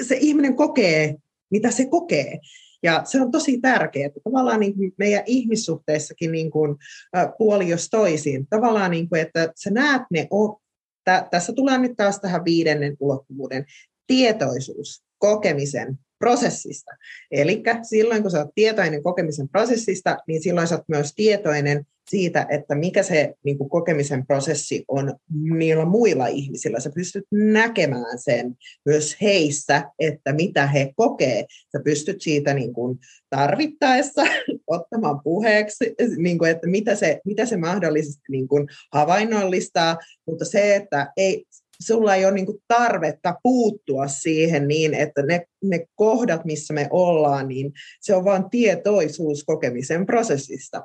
[0.03, 1.15] se ihminen kokee,
[1.51, 2.39] mitä se kokee.
[2.83, 6.77] Ja se on tosi tärkeää, että tavallaan niin kuin meidän ihmissuhteissakin niin kuin,
[7.17, 8.47] äh, puoli jos toisin.
[8.51, 10.61] Tavallaan, niin kuin, että sä näet ne, o-
[11.05, 13.65] Tä, tässä tulee nyt taas tähän viidennen ulottuvuuden
[14.07, 16.91] tietoisuus kokemisen prosessista.
[17.31, 22.47] Eli silloin, kun sä oot tietoinen kokemisen prosessista, niin silloin sä oot myös tietoinen siitä,
[22.51, 25.15] että mikä se niin kuin kokemisen prosessi on
[25.59, 26.81] niillä muilla ihmisillä.
[26.81, 31.45] Sä pystyt näkemään sen myös heissä, että mitä he kokee.
[31.73, 32.99] Sä pystyt siitä niin kuin
[33.31, 34.23] tarvittaessa
[34.67, 40.77] ottamaan puheeksi, niin kuin, että mitä se, mitä se mahdollisesti niin kuin havainnollistaa, mutta se,
[40.77, 41.45] että ei,
[41.83, 47.49] sulla ei ole niin tarvetta puuttua siihen niin, että ne, ne kohdat, missä me ollaan,
[47.49, 50.85] niin se on vain tietoisuus kokemisen prosessista.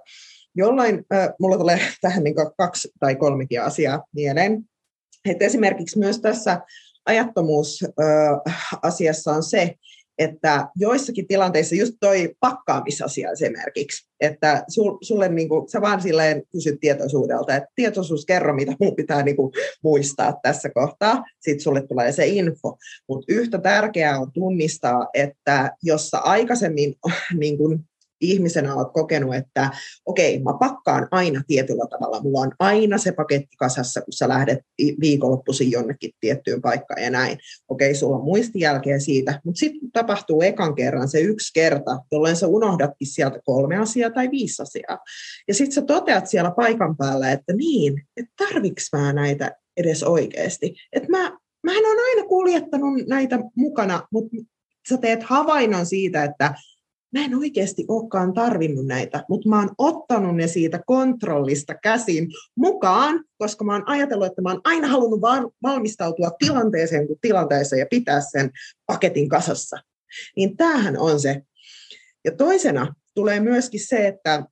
[0.56, 4.64] Jollain, äh, mulla tulee tähän niin kaksi tai kolmekin asiaa mieleen.
[5.30, 6.62] Että esimerkiksi myös tässä
[7.06, 9.76] ajattomuusasiassa on se,
[10.20, 16.44] että joissakin tilanteissa just toi pakkaamisasia esimerkiksi, että sul, sulle niin kuin, sä vaan silleen
[16.52, 19.52] kysyt tietoisuudelta, että tietoisuus kerro, mitä mun pitää niin kuin,
[19.84, 22.78] muistaa tässä kohtaa, sitten sulle tulee se info.
[23.08, 26.96] Mutta yhtä tärkeää on tunnistaa, että jos sä aikaisemmin
[27.40, 27.90] niin kuin,
[28.22, 29.70] ihmisenä olet kokenut, että
[30.06, 34.30] okei, okay, mä pakkaan aina tietyllä tavalla, mulla on aina se paketti kasassa, kun sä
[34.30, 34.60] lähdet
[35.02, 37.38] viikonloppuisin jonnekin tiettyyn paikkaan ja näin.
[37.68, 42.36] Okei, okay, sulla on muistijälkeä siitä, mutta sitten tapahtuu ekan kerran se yksi kerta, jolloin
[42.36, 45.00] sä unohdatkin sieltä kolme asiaa tai viisi asiaa.
[45.48, 50.76] Ja sitten sä toteat siellä paikan päällä, että niin, että tarviks mä näitä edes oikeasti.
[50.94, 54.38] Että mä, mähän on aina kuljettanut näitä mukana, mutta
[54.90, 56.54] sä teet havainnon siitä, että
[57.12, 63.24] mä en oikeasti olekaan tarvinnut näitä, mutta mä oon ottanut ne siitä kontrollista käsin mukaan,
[63.38, 65.22] koska mä oon ajatellut, että mä oon aina halunnut
[65.64, 68.52] valmistautua tilanteeseen kuin tilanteeseen ja pitää sen
[68.86, 69.78] paketin kasassa.
[70.36, 71.42] Niin tämähän on se.
[72.26, 74.44] Ja toisena tulee myöskin se, että...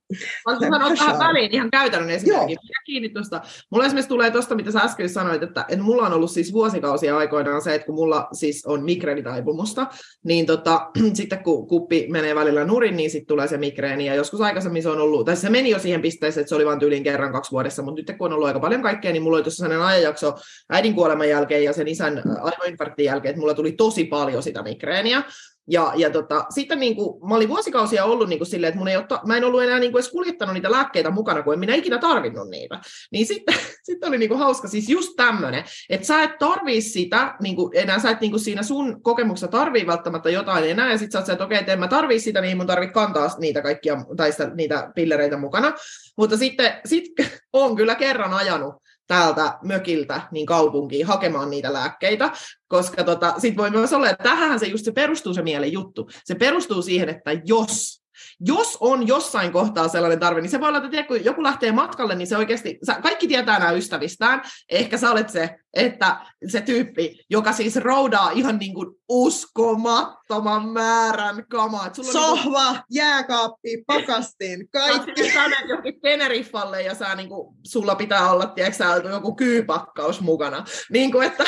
[0.46, 2.56] Voitko sanoa tähän väliin ihan käytännön esimerkki?
[2.86, 3.40] kiinni tuosta.
[3.70, 7.16] Mulla esimerkiksi tulee tuosta, mitä sä äsken sanoit, että, että mulla on ollut siis vuosikausia
[7.16, 9.86] aikoinaan se, että kun mulla siis on migreenitaipumusta,
[10.24, 14.06] niin tota, sitten kun kuppi menee välillä nurin, niin sitten tulee se migreeni.
[14.06, 16.66] Ja joskus aikaisemmin se on ollut, tai se meni jo siihen pisteeseen, että se oli
[16.66, 19.36] vain tyylin kerran kaksi vuodessa, mutta nyt kun on ollut aika paljon kaikkea, niin mulla
[19.36, 20.34] oli tuossa sellainen ajanjakso
[20.70, 25.22] äidin kuoleman jälkeen ja sen isän aivoinfarktin jälkeen, että mulla tuli tosi paljon sitä migreeniä.
[25.70, 28.88] Ja, ja tota, sitten niin kuin, mä olin vuosikausia ollut niin kuin silleen, että mun
[28.88, 31.58] ei ole, mä en ollut enää niin kuin edes kuljettanut niitä lääkkeitä mukana, kun en
[31.58, 32.80] minä ikinä tarvinnut niitä.
[33.12, 37.34] Niin sitten, sitten oli niin kuin hauska, siis just tämmöinen, että sä et tarvii sitä,
[37.42, 40.98] niin kuin, enää sä et niin kuin siinä sun kokemuksessa tarvii välttämättä jotain enää, ja
[40.98, 43.62] sitten sä oot että okei, että en mä tarvii sitä, niin mun tarvii kantaa niitä
[43.62, 45.72] kaikkia, tai sitä, niitä pillereitä mukana.
[46.16, 47.04] Mutta sitten sit
[47.52, 48.74] on kyllä kerran ajanut
[49.08, 52.30] täältä mökiltä niin kaupunkiin hakemaan niitä lääkkeitä,
[52.68, 56.08] koska tota, sit voi myös olla, että tähän se just se perustuu se mielen juttu.
[56.24, 58.02] Se perustuu siihen, että jos
[58.40, 61.72] jos on jossain kohtaa sellainen tarve, niin se voi olla, että tiedä, kun joku lähtee
[61.72, 66.60] matkalle, niin se oikeasti, sä, kaikki tietää nämä ystävistään, ehkä sä olet se, että se
[66.60, 71.90] tyyppi, joka siis roudaa ihan niin kuin uskomattoman määrän kamaa.
[71.92, 72.84] Sulla Sohva, niin kuin...
[72.90, 75.32] jääkaappi, pakastin, kaikki.
[75.32, 80.64] Sä menet johonkin Teneriffalle ja sä, niin kuin, sulla pitää olla, tiedätkö, joku kyypakkaus mukana.
[80.90, 81.44] Niin kuin, että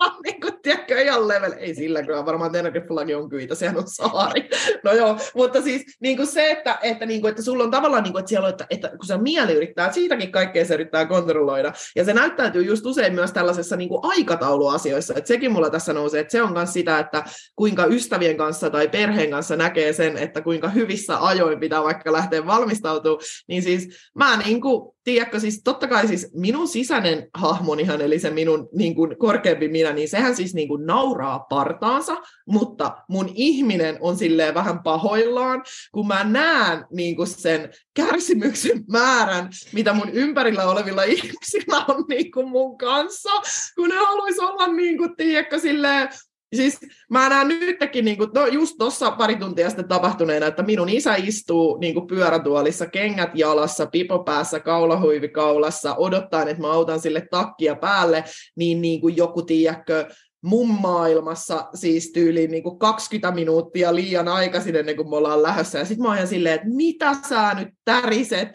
[0.00, 1.52] on niin kuin, tiedätkö, ihan level.
[1.58, 4.48] Ei sillä kyllä, varmaan Teneriffallakin on kyitä, sehän on saari.
[4.84, 8.02] No joo, mutta siis niin kuin se, että, että, niin kuin, että sulla on tavallaan,
[8.02, 11.06] niin kuin, että siellä on, että, että kun se mieli yrittää, siitäkin kaikkea se yrittää
[11.06, 11.72] kontrolloida.
[11.96, 15.14] Ja se näyttäytyy just usein myös tällaisessa niin kuin aikatauluasioissa.
[15.16, 17.24] Että sekin mulla tässä nousee, että se on myös sitä, että
[17.56, 22.46] kuinka ystävien kanssa tai perheen kanssa näkee sen, että kuinka hyvissä ajoin pitää vaikka lähteä
[22.46, 23.20] valmistautumaan.
[23.48, 28.30] Niin siis mä niin kuin, tiedätkö, siis totta kai siis minun sisäinen hahmonihan, eli se
[28.30, 33.98] minun niin kuin korkeampi minä, niin sehän siis niin kuin nauraa partaansa, mutta mun ihminen
[34.00, 40.70] on silleen vähän pahoillaan, kun mä näen niin kuin sen kärsimyksen määrän, mitä mun ympärillä
[40.70, 43.30] olevilla ihmisillä on niin kuin mun kanssa,
[43.74, 46.08] kun ne haluaisi olla niin kuin, tiedätkö, silleen,
[46.56, 46.78] Siis
[47.10, 51.14] mä näen nytkin, niin kuin, no just tuossa pari tuntia sitten tapahtuneena, että minun isä
[51.14, 57.26] istuu niin kuin pyörätuolissa, kengät jalassa, pipo päässä, kaulahuivi kaulassa, odottaa, että mä autan sille
[57.30, 58.24] takkia päälle,
[58.56, 60.08] niin, niin kuin joku, tiedätkö,
[60.42, 65.78] mun maailmassa siis tyyliin niin kuin 20 minuuttia liian aikaisin ennen kuin me ollaan lähdössä.
[65.78, 68.48] Ja sitten mä oon ihan silleen, että mitä sä nyt täriset,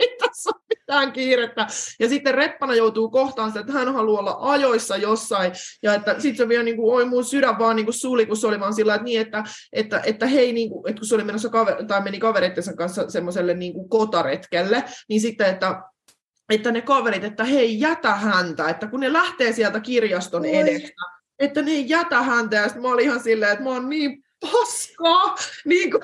[0.00, 1.66] ei tässä ole mitään kiirettä.
[2.00, 5.52] Ja sitten Reppana joutuu kohtaan sitä, että hän haluaa olla ajoissa jossain,
[5.82, 8.36] ja että sitten se vielä niin kuin, oi mun sydän vaan niin kuin suli, kun
[8.36, 11.14] se oli vaan sillä, että, niin, että, että, että hei, niin kuin, että kun se
[11.14, 15.82] oli menossa kaver- tai meni kavereittensa kanssa semmoiselle niin kuin kotaretkelle, niin sitten, että
[16.50, 20.56] että ne kaverit, että hei, jätä häntä, että kun ne lähtee sieltä kirjaston Oi.
[20.56, 21.02] edestä,
[21.38, 24.24] että ne ei jätä häntä, ja sitten mä olin ihan silleen, että mä oon niin
[24.40, 26.02] paskaa, niin kuin,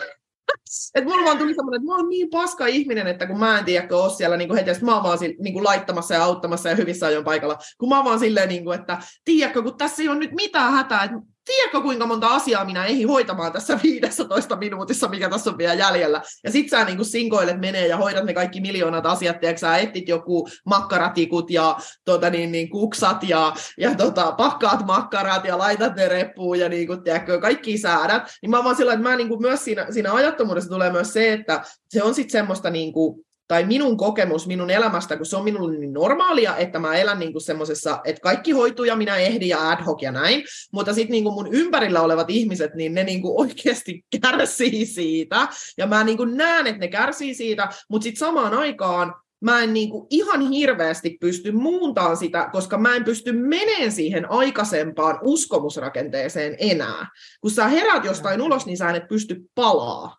[0.94, 3.64] et mulla vaan tuli semmoinen, että mä oon niin paska ihminen, että kun mä en
[3.64, 7.06] tiedä, kun siellä niin heti, mä oon vaan niin kuin laittamassa ja auttamassa ja hyvissä
[7.06, 10.18] ajoin paikalla, kun mä oon vaan silleen, niin kuin, että tiedätkö, kun tässä ei ole
[10.18, 11.16] nyt mitään hätää, että
[11.48, 16.22] tiedätkö kuinka monta asiaa minä ehdin hoitamaan tässä 15 minuutissa, mikä tässä on vielä jäljellä.
[16.44, 20.08] Ja sit sä niin sinkoilet menee ja hoidat ne kaikki miljoonat asiat, tiedätkö sä etit
[20.08, 26.08] joku makkaratikut ja tota, niin, niin, kuksat ja, ja tota, pakkaat makkarat ja laitat ne
[26.08, 28.22] reppuun ja niin kuin, tiedätkö, kaikki säädät.
[28.42, 31.32] Niin mä vaan sillä, että mä niin kuin myös siinä, siinä ajattomuudessa tulee myös se,
[31.32, 35.44] että se on sitten semmoista niin kuin, tai minun kokemus minun elämästä, kun se on
[35.44, 39.70] minulle niin normaalia, että mä elän niin semmoisessa, että kaikki hoituu ja minä ehdin ja
[39.70, 44.04] ad hoc ja näin, mutta sitten niin mun ympärillä olevat ihmiset, niin ne niin oikeasti
[44.22, 49.62] kärsii siitä, ja mä niin näen, että ne kärsii siitä, mutta sitten samaan aikaan mä
[49.62, 55.18] en niin kuin ihan hirveästi pysty muuntaan sitä, koska mä en pysty meneen siihen aikaisempaan
[55.22, 57.06] uskomusrakenteeseen enää.
[57.40, 60.16] Kun sä herät jostain ulos, niin sä et pysty palaa.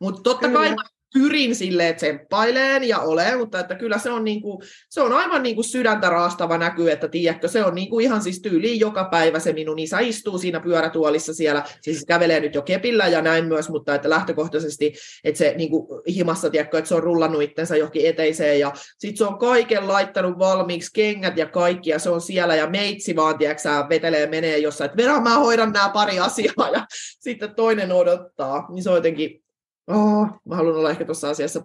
[0.00, 0.58] Mutta totta Kyllä.
[0.58, 4.58] kai mä pyrin silleen tsemppaileen ja ole, mutta että kyllä se on, niin kuin,
[4.90, 8.22] se on aivan niin kuin sydäntä raastava näky, että tiedätkö, se on niin kuin ihan
[8.22, 12.62] siis tyyliin joka päivä se minun isä istuu siinä pyörätuolissa siellä, siis kävelee nyt jo
[12.62, 14.92] kepillä ja näin myös, mutta että lähtökohtaisesti,
[15.24, 19.16] että se niin kuin himassa, tiedätkö, että se on rullannut itsensä johonkin eteiseen ja sitten
[19.16, 23.38] se on kaiken laittanut valmiiksi, kengät ja kaikki ja se on siellä ja meitsi vaan,
[23.38, 26.86] tiedätkö, vetelee menee jossain, että Vera, mä hoidan nämä pari asiaa ja
[27.26, 29.41] sitten toinen odottaa, niin se on jotenkin
[29.86, 31.62] oh, mä haluan olla ehkä tuossa asiassa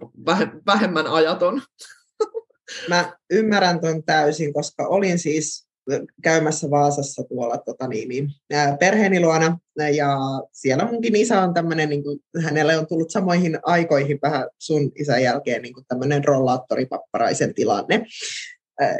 [0.66, 1.62] vähemmän ajaton.
[2.90, 5.68] Mä ymmärrän ton täysin, koska olin siis
[6.24, 8.30] käymässä Vaasassa tuolla tota niin, niin,
[8.80, 9.58] perheeni luona,
[9.96, 10.18] ja
[10.52, 12.04] siellä munkin isä on tämmöinen, niin
[12.44, 18.06] hänelle on tullut samoihin aikoihin vähän sun isän jälkeen niin tämmöinen rollaattoripapparaisen tilanne.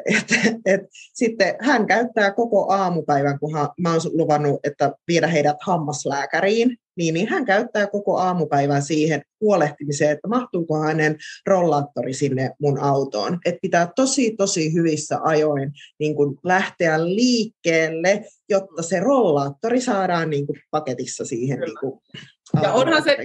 [0.06, 0.26] Et,
[0.66, 0.82] et,
[1.14, 7.28] sitten hän käyttää koko aamupäivän, kun mä oon luvannut, että viedä heidät hammaslääkäriin, niin, niin
[7.28, 13.40] hän käyttää koko aamupäivän siihen huolehtimiseen, että mahtuuko hänen rollaattori sinne mun autoon.
[13.46, 20.48] Että pitää tosi, tosi hyvissä ajoin niin kun lähteä liikkeelle, jotta se rollaattori saadaan niin
[20.48, 21.60] kun paketissa siihen.
[21.60, 22.02] Niin kun,
[22.62, 23.18] ja onhan se,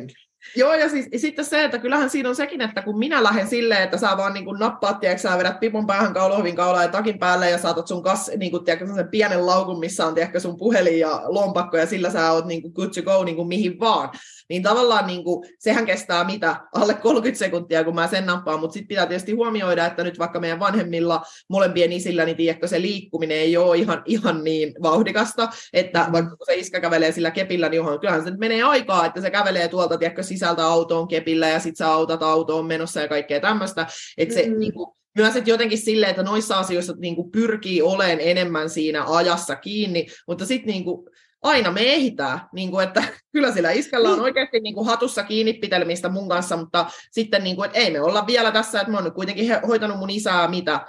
[0.56, 3.82] Joo, ja siis, sitten se, että kyllähän siinä on sekin, että kun minä lähden silleen,
[3.82, 7.18] että sä vaan niin kuin nappaat, tiedätkö, sä vedät pipon päähän kaulohvin kaulaa ja takin
[7.18, 10.56] päälle ja saatat sun kas, niin kuin, tiedätkö, sen pienen laukun, missä on tiedätkö, sun
[10.56, 13.80] puhelin ja lompakko ja sillä sä oot niin kuin good to go niin kuin mihin
[13.80, 14.10] vaan.
[14.48, 16.56] Niin tavallaan niin kuin, sehän kestää mitä?
[16.74, 20.40] Alle 30 sekuntia, kun mä sen nappaan, mutta sitten pitää tietysti huomioida, että nyt vaikka
[20.40, 26.06] meidän vanhemmilla molempien isillä, niin tiedätkö, se liikkuminen ei ole ihan, ihan niin vauhdikasta, että
[26.12, 29.30] vaikka kun se iskä kävelee sillä kepillä, niin johon, kyllähän se menee aikaa, että se
[29.30, 33.86] kävelee tuolta, tiedätkö, sisältä autoon kepillä ja sitten sä autat autoon menossa ja kaikkea tämmöistä.
[34.18, 34.58] Että se mm.
[34.58, 39.04] niin kuin, myös että jotenkin silleen, että noissa asioissa niin kuin, pyrkii olemaan enemmän siinä
[39.06, 41.08] ajassa kiinni, mutta sitten niin kuin,
[41.42, 44.22] aina me ehditään, niin kuin, että kyllä sillä iskällä on niin.
[44.22, 48.00] oikeasti niin kuin, hatussa kiinni pitelemistä mun kanssa, mutta sitten niin kuin, että ei me
[48.00, 50.86] olla vielä tässä, että mä oon nyt kuitenkin hoitanut mun isää mitä,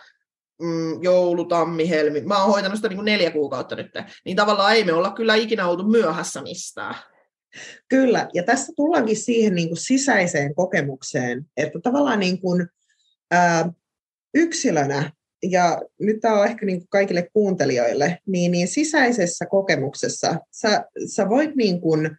[0.61, 3.91] mm, joulu, tammi, helmi, mä oon hoitanut sitä niin kuin neljä kuukautta nyt,
[4.25, 6.95] niin tavallaan ei me olla kyllä ikinä oltu myöhässä mistään.
[7.89, 12.67] Kyllä, ja tässä tullaankin siihen niin kuin sisäiseen kokemukseen, että tavallaan niin kuin,
[13.31, 13.73] ää,
[14.33, 15.11] yksilönä,
[15.43, 21.29] ja nyt tämä on ehkä niin kuin kaikille kuuntelijoille, niin, niin sisäisessä kokemuksessa sä, sä
[21.29, 22.17] voit niin kuin,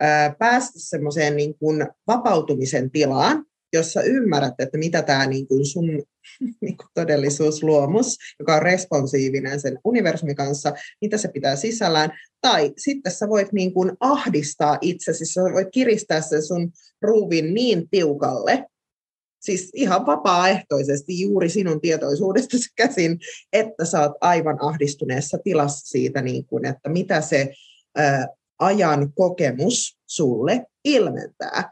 [0.00, 6.02] ää, päästä semmoiseen niin kuin vapautumisen tilaan, jossa ymmärrät, että mitä tämä niin kuin sun
[6.60, 12.10] niin kuin todellisuusluomus, joka on responsiivinen sen universumin kanssa, mitä se pitää sisällään.
[12.40, 16.72] Tai sitten sä voit niin kuin ahdistaa itsesi, sä voit kiristää sen sun
[17.02, 18.66] ruuvin niin tiukalle,
[19.40, 23.18] siis ihan vapaaehtoisesti juuri sinun tietoisuudestasi käsin,
[23.52, 27.52] että sä oot aivan ahdistuneessa tilassa siitä, niin kuin, että mitä se
[27.96, 28.26] ää,
[28.58, 31.70] ajan kokemus sulle ilmentää.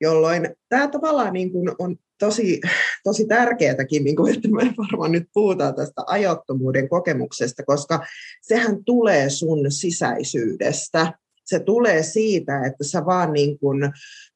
[0.00, 2.60] Jolloin tämä tavallaan niin kuin on tosi,
[3.04, 8.06] tosi tärkeääkin, niin kuin, että me varmaan nyt puhutaan tästä ajottomuuden kokemuksesta, koska
[8.42, 11.12] sehän tulee sun sisäisyydestä.
[11.44, 13.84] Se tulee siitä, että sä vaan niin kuin,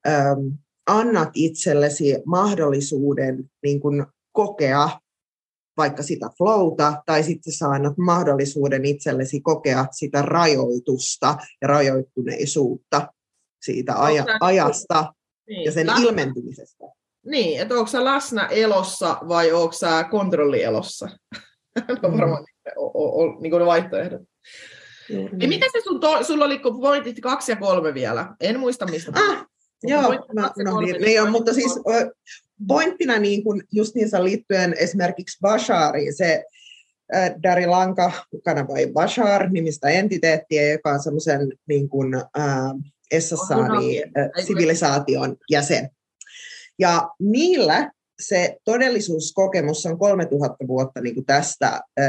[0.09, 0.41] ähm,
[0.87, 4.89] annat itsellesi mahdollisuuden niin kuin kokea
[5.77, 13.09] vaikka sitä flowta, tai sitten sä annat mahdollisuuden itsellesi kokea sitä rajoitusta ja rajoittuneisuutta
[13.63, 15.15] siitä aja, ajasta
[15.49, 16.85] niin, ja sen ilmentymisestä.
[17.27, 21.09] Niin, että onko sä läsnä elossa vai onko sä kontrollielossa?
[22.03, 22.19] no mm.
[22.19, 22.45] varmaan
[22.77, 24.23] o, o, o, niin ne vaihtoehdot.
[25.11, 25.39] Mm.
[25.39, 28.35] Niin mitä se sun, to, sulla oli pointit kaksi ja kolme vielä?
[28.41, 29.13] En muista mistä.
[29.15, 29.47] Ah,
[29.83, 31.01] joo, mä unohdin.
[31.01, 31.73] Niin, joo, mutta siis
[32.69, 36.45] pointtina niin kuin just niissä liittyen esimerkiksi Bashariin, se
[37.43, 38.13] Dari Lanka
[38.45, 42.23] kanavoi Bashar nimistä entiteettiä, joka on semmoisen niin kuin, äh,
[43.19, 45.91] SSR-sivilisaation jäsen.
[46.79, 52.09] Ja niillä se todellisuuskokemus on 3000 vuotta niin kuin tästä äh,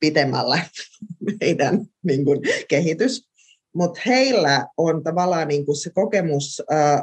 [0.00, 0.58] pitemmällä
[1.40, 3.28] meidän niin kuin, kehitys.
[3.74, 7.02] Mutta heillä on tavallaan niin kuin se kokemus äh,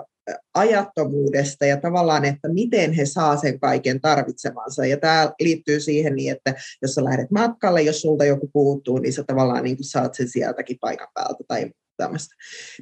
[0.54, 4.86] ajattomuudesta ja tavallaan, että miten he saa sen kaiken tarvitsemansa.
[4.86, 9.14] Ja tämä liittyy siihen niin, että jos sä lähdet matkalle, jos sulta joku puuttuu, niin
[9.14, 12.36] sä tavallaan niin kuin saat sen sieltäkin paikan päältä tai tämmöistä.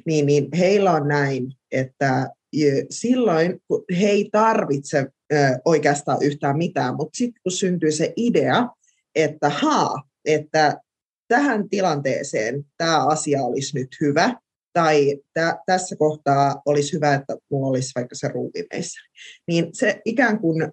[0.06, 2.30] Niin, niin heillä on näin, että
[2.90, 5.06] silloin kun he ei tarvitse
[5.64, 8.68] oikeastaan yhtään mitään, mutta sitten kun syntyy se idea,
[9.14, 10.80] että haa, että
[11.28, 14.34] tähän tilanteeseen tämä asia olisi nyt hyvä,
[14.72, 19.00] tai tä, tässä kohtaa olisi hyvä, että minulla olisi vaikka se ruuvi meissä.
[19.48, 20.72] Niin se ikään kuin,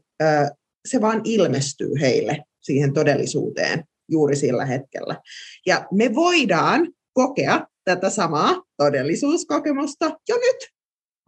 [0.88, 5.22] se vaan ilmestyy heille siihen todellisuuteen juuri sillä hetkellä.
[5.66, 10.79] Ja me voidaan kokea tätä samaa todellisuuskokemusta jo nyt.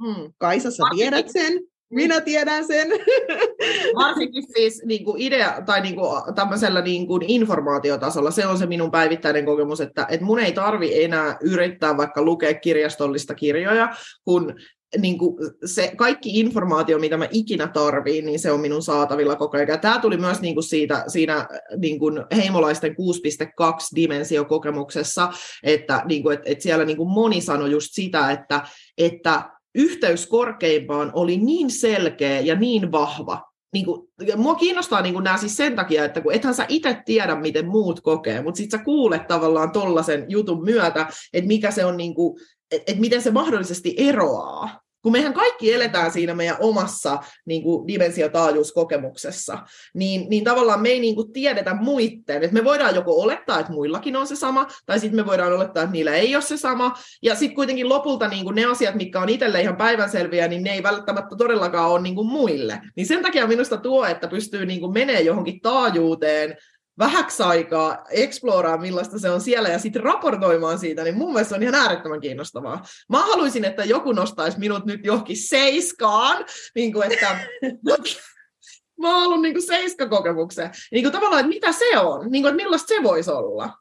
[0.02, 0.34] Hmm.
[0.38, 2.90] Kaisa, sä tiedät sen, minä tiedän sen.
[3.96, 8.66] Varsinkin siis niin kuin idea tai niin kuin, tämmöisellä niin kuin informaatiotasolla, se on se
[8.66, 13.96] minun päivittäinen kokemus, että, että mun ei tarvi enää yrittää vaikka lukea kirjastollista kirjoja,
[14.26, 14.56] kun
[14.98, 19.58] niin kuin se kaikki informaatio, mitä mä ikinä tarviin, niin se on minun saatavilla koko
[19.58, 19.80] ajan.
[19.80, 21.48] Tämä tuli myös niin kuin siitä, siinä
[21.78, 22.96] niin kuin heimolaisten 6.2
[23.96, 25.30] dimensiokokemuksessa,
[25.64, 28.62] että, niin kuin, että, että siellä niin kuin moni sanoi just sitä, että,
[28.98, 29.44] että
[29.76, 33.52] yhteys korkeimpaan oli niin selkeä ja niin vahva.
[33.74, 37.02] Niin kuin, mua kiinnostaa niin kuin nämä siis sen takia, että kun ethän sä itse
[37.06, 41.86] tiedä, miten muut kokee, mutta sitten sä kuulet tavallaan tollaisen jutun myötä, että mikä se
[41.86, 42.42] on, niin kuin,
[42.72, 47.88] että, että miten se mahdollisesti eroaa kun mehän kaikki eletään siinä meidän omassa niin kuin
[47.88, 49.58] dimensio-taajuuskokemuksessa,
[49.94, 52.44] niin, niin tavallaan me ei niin kuin tiedetä muiden.
[52.44, 55.84] Et me voidaan joko olettaa, että muillakin on se sama, tai sitten me voidaan olettaa,
[55.84, 56.94] että niillä ei ole se sama.
[57.22, 60.74] Ja sitten kuitenkin lopulta niin kuin ne asiat, mitkä on itselle ihan päivänselviä, niin ne
[60.74, 62.82] ei välttämättä todellakaan ole niin kuin muille.
[62.96, 66.58] Niin sen takia minusta tuo, että pystyy niin kuin johonkin taajuuteen,
[67.00, 71.56] vähäksi aikaa eksploraa, millaista se on siellä, ja sitten raportoimaan siitä, niin mun mielestä se
[71.56, 72.84] on ihan äärettömän kiinnostavaa.
[73.10, 77.40] Mä haluaisin, että joku nostaisi minut nyt johonkin seiskaan, niin kuin että
[79.02, 80.72] mä oon ollut niin kuin seiskakokemukseen.
[80.92, 83.81] Niin kuin tavallaan, että mitä se on, niin kuin, että millaista se voisi olla.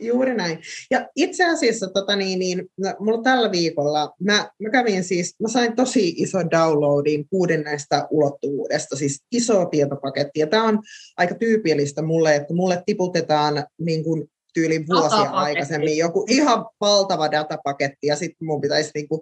[0.00, 0.58] Juuri näin.
[0.90, 5.48] Ja itse asiassa tota niin, niin, no, mulla tällä viikolla, mä, mä kävin siis, mä
[5.48, 10.40] sain tosi iso downloadin kuuden näistä ulottuvuudesta, siis iso tietopaketti.
[10.40, 10.78] Ja tämä on
[11.16, 14.24] aika tyypillistä mulle, että mulle tiputetaan niin kuin
[14.54, 19.20] tyyli vuosia aikaisemmin joku ihan valtava datapaketti, ja sitten mun pitäisi niin kuin,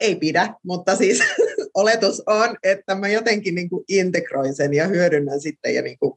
[0.00, 1.18] ei pidä, mutta siis
[1.74, 6.12] oletus on, että mä jotenkin niin kuin integroin sen ja hyödynnän sitten ja niin kuin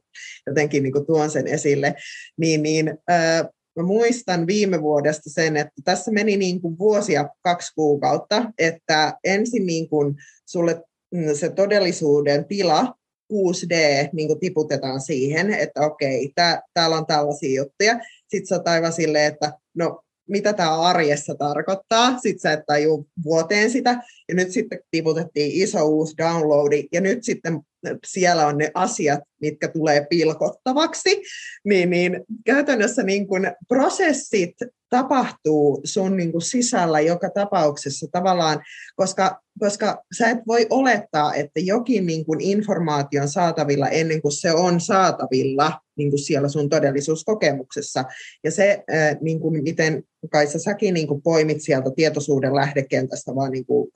[0.46, 1.94] jotenkin niin kuin tuon sen esille.
[2.38, 7.74] Niin, niin äh, Mä muistan viime vuodesta sen, että tässä meni niin kuin vuosia kaksi
[7.74, 10.14] kuukautta, että ensin niin kuin
[10.46, 10.82] sulle
[11.14, 12.94] mm, se todellisuuden tila
[13.32, 13.74] 6D
[14.12, 17.98] niin kuin tiputetaan siihen, että okei, tää, täällä on tällaisia juttuja.
[18.28, 22.18] Sitten sä oot silleen, että no mitä tämä arjessa tarkoittaa.
[22.18, 24.02] Sitten sä et tajua vuoteen sitä.
[24.28, 26.88] Ja nyt sitten tiputettiin iso uusi downloadi.
[26.92, 27.60] Ja nyt sitten
[28.06, 31.22] siellä on ne asiat, mitkä tulee pilkottavaksi.
[31.64, 34.54] Niin, niin käytännössä niin kun prosessit
[34.90, 38.62] tapahtuu sun niin kuin sisällä joka tapauksessa tavallaan,
[38.96, 44.32] koska, koska sä et voi olettaa, että jokin niin kuin informaatio on saatavilla ennen kuin
[44.32, 48.04] se on saatavilla niin kuin siellä sun todellisuuskokemuksessa.
[48.44, 48.84] Ja se,
[49.20, 53.90] niin kuin miten Kaisa säkin niin kuin poimit sieltä tietoisuuden lähdekentästä vaan niin kuin,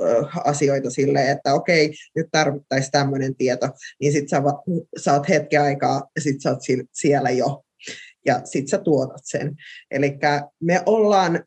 [0.45, 3.68] asioita silleen, että okei, nyt tarvittaisiin tämmöinen tieto,
[4.01, 4.43] niin sit sä
[4.97, 6.61] saat hetken aikaa ja sit sä oot
[6.93, 7.64] siellä jo
[8.27, 9.57] ja sitten sä tuotat sen.
[9.91, 10.18] Eli
[10.61, 11.45] me ollaan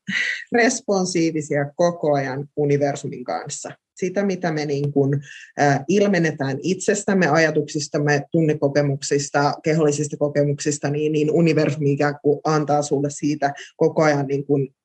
[0.52, 3.72] responsiivisia koko ajan universumin kanssa.
[3.96, 5.22] Sitä, mitä me niin kuin,
[5.62, 13.54] äh, ilmennetään itsestämme, ajatuksistamme, tunnekokemuksista, kehollisista kokemuksista, niin, niin universumi ikään kuin antaa sulle siitä
[13.78, 14.76] koko ajan niin kuin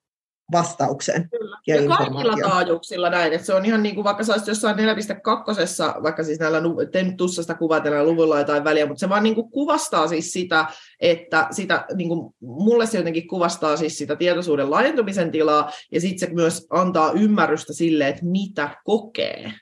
[0.53, 1.31] vastauksen.
[1.31, 1.59] Kyllä.
[1.67, 4.77] Ja, ja kaikilla taajuuksilla näin, että se on ihan niin kuin vaikka sä olisit jossain
[4.77, 9.35] 4.2, vaikka siis näillä, te nyt tussasta kuvatella luvulla jotain väliä, mutta se vaan niin
[9.35, 10.67] kuin kuvastaa siis sitä,
[11.01, 16.29] että sitä, niin kuin, mulle se jotenkin kuvastaa siis sitä tietoisuuden laajentumisen tilaa, ja sitten
[16.29, 19.53] se myös antaa ymmärrystä sille, että mitä kokee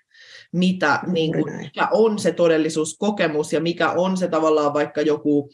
[0.53, 5.51] mitä, niin kuin, mikä on se todellisuuskokemus ja mikä on se tavallaan vaikka joku,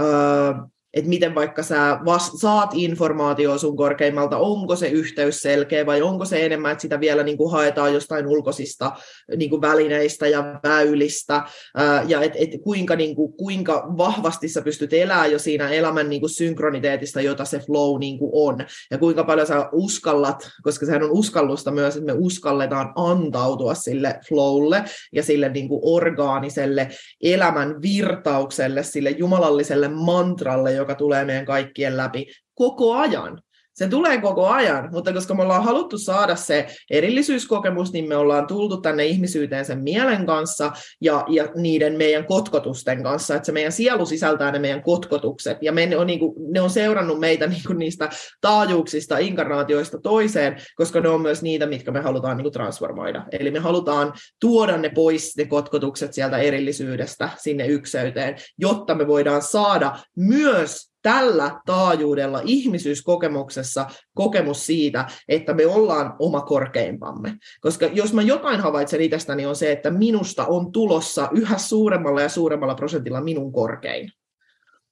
[0.00, 0.54] öö,
[0.96, 6.24] että miten vaikka sä vas- saat informaatiota sun korkeimmalta, onko se yhteys selkeä vai onko
[6.24, 8.92] se enemmän, että sitä vielä niin kuin haetaan jostain ulkoisista
[9.36, 11.42] niin kuin välineistä ja väylistä,
[11.74, 16.08] ää, ja et, et kuinka, niin kuin, kuinka vahvasti sä pystyt elämään jo siinä elämän
[16.08, 18.58] niin kuin synkroniteetista, jota se flow niin kuin on,
[18.90, 24.18] ja kuinka paljon sä uskallat, koska sehän on uskallusta myös, että me uskalletaan antautua sille
[24.28, 26.88] flowlle ja sille niin kuin orgaaniselle
[27.22, 33.42] elämän virtaukselle, sille jumalalliselle mantralle, joka tulee meidän kaikkien läpi koko ajan.
[33.76, 38.46] Se tulee koko ajan, mutta koska me ollaan haluttu saada se erillisyyskokemus, niin me ollaan
[38.46, 43.72] tultu tänne ihmisyyteen sen mielen kanssa ja, ja niiden meidän kotkotusten kanssa, että se meidän
[43.72, 47.62] sielu sisältää ne meidän kotkotukset, ja me on, niin kuin, ne on seurannut meitä niin
[47.66, 48.10] kuin niistä
[48.40, 53.24] taajuuksista, inkarnaatioista toiseen, koska ne on myös niitä, mitkä me halutaan niin kuin transformoida.
[53.32, 59.42] Eli me halutaan tuoda ne pois, ne kotkotukset sieltä erillisyydestä sinne ykseyteen, jotta me voidaan
[59.42, 67.36] saada myös tällä taajuudella ihmisyyskokemuksessa kokemus siitä, että me ollaan oma korkeimpamme.
[67.60, 72.28] Koska jos mä jotain havaitsen itsestäni on se, että minusta on tulossa yhä suuremmalla ja
[72.28, 74.12] suuremmalla prosentilla minun korkein.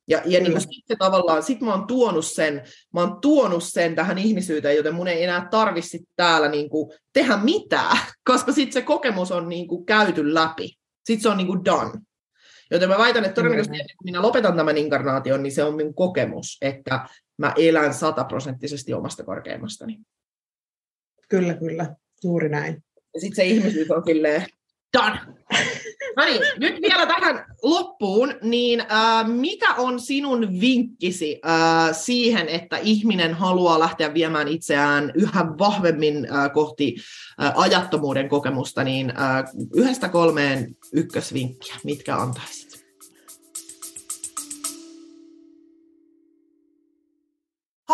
[0.09, 2.63] Ja, ja niin sitten tavallaan, sit mä oon tuonut sen,
[2.93, 7.37] mä oon tuonut sen tähän ihmisyyteen, joten mun ei enää tarvitsi täällä niin kuin tehdä
[7.37, 7.99] mitään,
[8.31, 10.79] koska sitten se kokemus on niin kuin käyty läpi.
[11.05, 11.93] Sitten se on niin kuin done.
[12.71, 16.59] Joten mä väitän, että todennäköisesti kun minä lopetan tämän inkarnaation, niin se on minun kokemus,
[16.61, 17.09] että
[17.39, 19.99] mä elän sataprosenttisesti omasta korkeimmastani.
[21.29, 21.97] Kyllä, kyllä.
[22.25, 22.85] Juuri näin.
[23.15, 24.47] Ja sitten se ihmisyys on silleen,
[24.99, 25.21] done.
[26.17, 32.77] No niin, nyt vielä tähän loppuun, niin äh, mikä on sinun vinkkisi äh, siihen, että
[32.77, 36.97] ihminen haluaa lähteä viemään itseään yhä vahvemmin äh, kohti
[37.43, 39.45] äh, ajattomuuden kokemusta, niin äh,
[39.75, 42.64] yhdestä kolmeen ykkösvinkkiä, mitkä antaisit?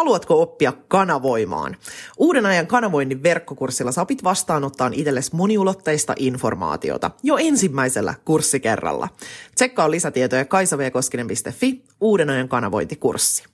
[0.01, 1.76] Haluatko oppia kanavoimaan?
[2.18, 9.09] Uuden ajan kanavoinnin verkkokurssilla sä opit vastaanottaa itsellesi moniulotteista informaatiota jo ensimmäisellä kurssikerralla.
[9.55, 13.44] Tsekkaa lisätietoja kaisavkoskinen.fi, uuden ajan kanavointikurssi.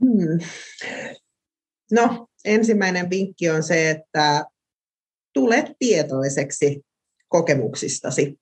[0.00, 0.38] Hmm.
[1.92, 4.44] No, ensimmäinen vinkki on se, että
[5.32, 6.82] tulet tietoiseksi
[7.28, 8.38] kokemuksistasi.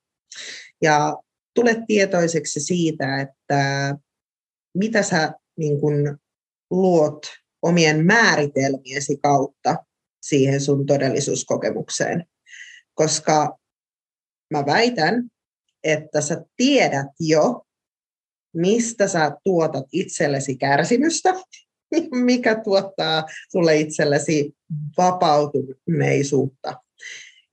[0.83, 1.17] Ja
[1.55, 3.95] tule tietoiseksi siitä, että
[4.75, 6.19] mitä sä niin kun,
[6.71, 7.27] luot
[7.63, 9.77] omien määritelmiesi kautta
[10.23, 12.25] siihen sun todellisuuskokemukseen.
[12.95, 13.59] Koska
[14.51, 15.31] mä väitän,
[15.85, 17.63] että sä tiedät jo,
[18.55, 21.35] mistä sä tuotat itsellesi kärsimystä,
[22.11, 24.53] mikä tuottaa sulle itsellesi
[24.99, 26.83] vapautuneisuutta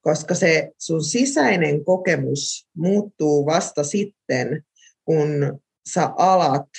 [0.01, 4.65] koska se sun sisäinen kokemus muuttuu vasta sitten,
[5.05, 5.59] kun
[5.93, 6.69] sä alat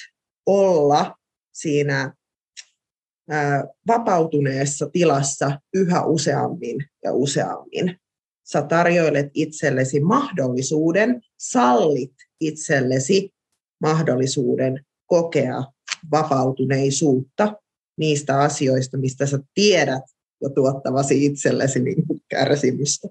[0.47, 1.17] olla
[1.53, 2.15] siinä
[3.87, 8.01] vapautuneessa tilassa yhä useammin ja useammin.
[8.45, 13.31] Sä tarjoilet itsellesi mahdollisuuden, sallit itsellesi
[13.81, 15.63] mahdollisuuden kokea
[16.11, 17.55] vapautuneisuutta
[17.99, 20.03] niistä asioista, mistä sä tiedät
[20.41, 23.09] jo tuottavasi itsellesi niin kärsimystä.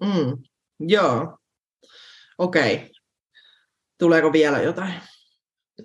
[0.00, 0.42] Mm,
[0.80, 1.38] joo.
[2.38, 2.74] Okei.
[2.74, 2.88] Okay.
[3.98, 4.94] Tuleeko vielä jotain?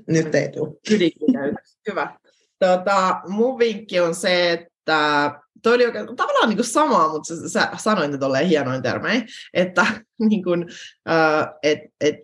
[0.07, 0.74] Nyt ei tule.
[1.89, 2.16] Hyvä.
[2.59, 5.32] Tota, mun vinkki on se, että
[5.64, 9.28] toi oli oikein, tavallaan niin kuin samaa, mutta sä, sä sanoit ne tolleen hienoin termein,
[9.53, 9.86] että
[10.30, 10.66] niin kuin,
[11.09, 12.16] äh, et, et,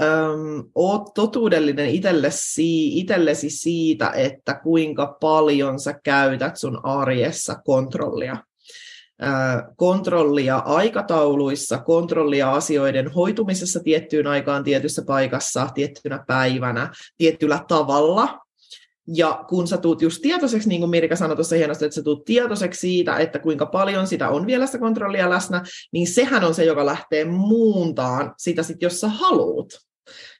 [0.00, 8.36] äm, oot totuudellinen itsellesi, itsellesi siitä, että kuinka paljon sä käytät sun arjessa kontrollia
[9.76, 18.38] kontrollia aikatauluissa, kontrollia asioiden hoitumisessa tiettyyn aikaan tietyssä paikassa, tiettynä päivänä, tietyllä tavalla.
[19.06, 22.24] Ja kun sä tuut just tietoiseksi, niin kuin Mirika sanoi tuossa hienosti, että sä tuut
[22.24, 25.62] tietoiseksi siitä, että kuinka paljon sitä on vielä sitä kontrollia läsnä,
[25.92, 29.78] niin sehän on se, joka lähtee muuntaan sitä sit, jos sä haluut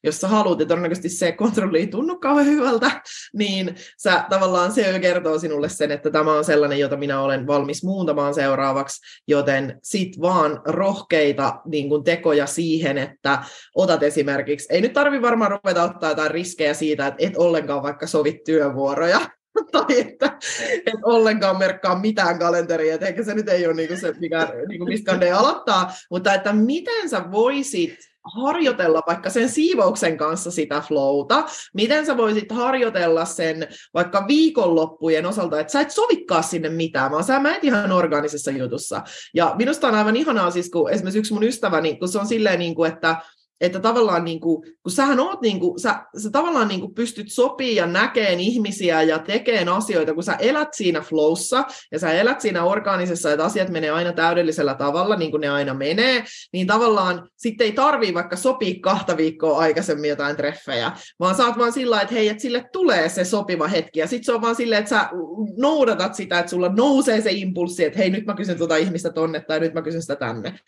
[0.04, 2.90] jos sä haluat, ja todennäköisesti se kontrolli ei tunnu kauhean hyvältä,
[3.34, 7.46] niin sä, tavallaan se jo kertoo sinulle sen, että tämä on sellainen, jota minä olen
[7.46, 13.42] valmis muuntamaan seuraavaksi, joten sit vaan rohkeita niin kuin tekoja siihen, että
[13.74, 18.06] otat esimerkiksi, ei nyt tarvi varmaan ruveta ottaa jotain riskejä siitä, että et ollenkaan vaikka
[18.06, 19.20] sovit työvuoroja,
[19.72, 20.38] tai että
[20.86, 24.84] et ollenkaan merkkaa mitään kalenteria, että ehkä se nyt ei ole niinku se, mikä, niinku
[24.84, 31.44] mistä ne aloittaa, mutta että miten sä voisit harjoitella vaikka sen siivouksen kanssa sitä flowta,
[31.74, 37.24] miten sä voisit harjoitella sen vaikka viikonloppujen osalta, että sä et sovikkaa sinne mitään, vaan
[37.24, 39.02] sä et ihan organisessa jutussa.
[39.34, 42.58] Ja minusta on aivan ihanaa siis, kun esimerkiksi yksi mun ystäväni, kun se on silleen,
[42.58, 43.16] niin kuin, että
[43.60, 47.32] että tavallaan niin kuin, kun sähän oot niin kuin, sä, sä tavallaan niin kuin pystyt
[47.32, 52.40] sopii ja näkeen ihmisiä ja tekeen asioita, kun sä elät siinä flowssa ja sä elät
[52.40, 57.28] siinä orgaanisessa, että asiat menee aina täydellisellä tavalla, niin kuin ne aina menee, niin tavallaan
[57.36, 62.14] sitten ei tarvii vaikka sopii kahta viikkoa aikaisemmin jotain treffejä, vaan oot vaan sillä että
[62.14, 65.08] hei, että sille tulee se sopiva hetki ja sitten se on vaan silleen, että sä
[65.56, 69.40] noudatat sitä, että sulla nousee se impulssi, että hei, nyt mä kysyn tuota ihmistä tonne
[69.40, 70.58] tai nyt mä kysyn sitä tänne.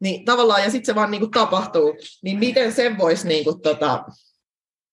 [0.00, 1.96] Niin tavallaan, ja sitten se vaan niin kuin tapahtuu.
[2.22, 4.04] Niin miten sen voisi, niin kuin, tota,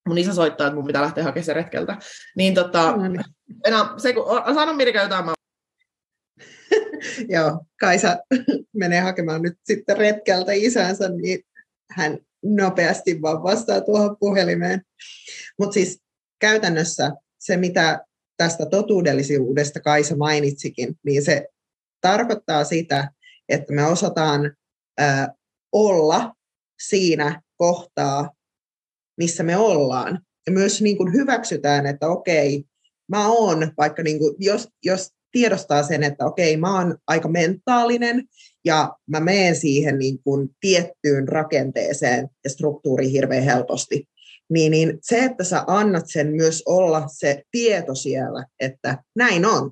[0.07, 1.97] mun isä soittaa, että mun pitää lähteä hakemaan se retkeltä.
[2.37, 3.23] Niin tota, no niin.
[3.65, 5.33] enää, se, kun, sano Mirika jotain, mä...
[7.35, 8.17] Joo, Kaisa
[8.81, 11.39] menee hakemaan nyt sitten retkeltä isänsä, niin
[11.91, 14.81] hän nopeasti vaan vastaa tuohon puhelimeen.
[15.59, 16.01] Mutta siis
[16.39, 17.99] käytännössä se, mitä
[18.37, 21.47] tästä totuudellisuudesta Kaisa mainitsikin, niin se
[22.01, 23.11] tarkoittaa sitä,
[23.49, 24.55] että me osataan
[25.71, 26.33] olla
[26.87, 28.31] siinä kohtaa,
[29.17, 30.19] missä me ollaan.
[30.45, 32.63] Ja myös niin kuin hyväksytään, että okei,
[33.09, 38.23] mä oon, vaikka niin kuin, jos, jos tiedostaa sen, että okei, mä oon aika mentaalinen
[38.65, 44.07] ja mä menen siihen niin kuin tiettyyn rakenteeseen ja struktuuriin hirveän helposti,
[44.49, 49.71] niin, niin se, että sä annat sen myös olla se tieto siellä, että näin on,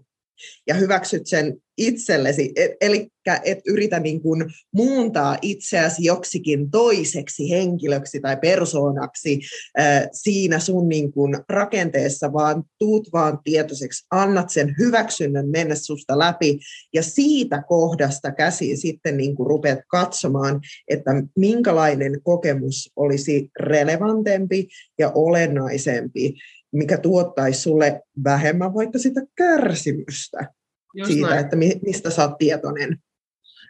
[0.68, 3.08] ja hyväksyt sen itsellesi, e, eli
[3.44, 9.40] et yritä niin kuin muuntaa itseäsi joksikin toiseksi henkilöksi tai persoonaksi
[9.80, 16.20] äh, siinä sun niin kuin rakenteessa, vaan tuut vaan tietoiseksi, annat sen hyväksynnän mennä susta
[16.20, 16.60] läpi
[16.94, 24.68] ja siitä kohdasta käsiin sitten niin kuin rupeat katsomaan, että minkälainen kokemus olisi relevantempi
[25.00, 26.36] ja olennaisempi
[26.78, 30.54] mikä tuottaisi sulle vähemmän vaikka sitä kärsimystä
[30.94, 31.40] Just siitä, näin.
[31.40, 31.56] että
[31.86, 32.98] mistä sä oot tietoinen.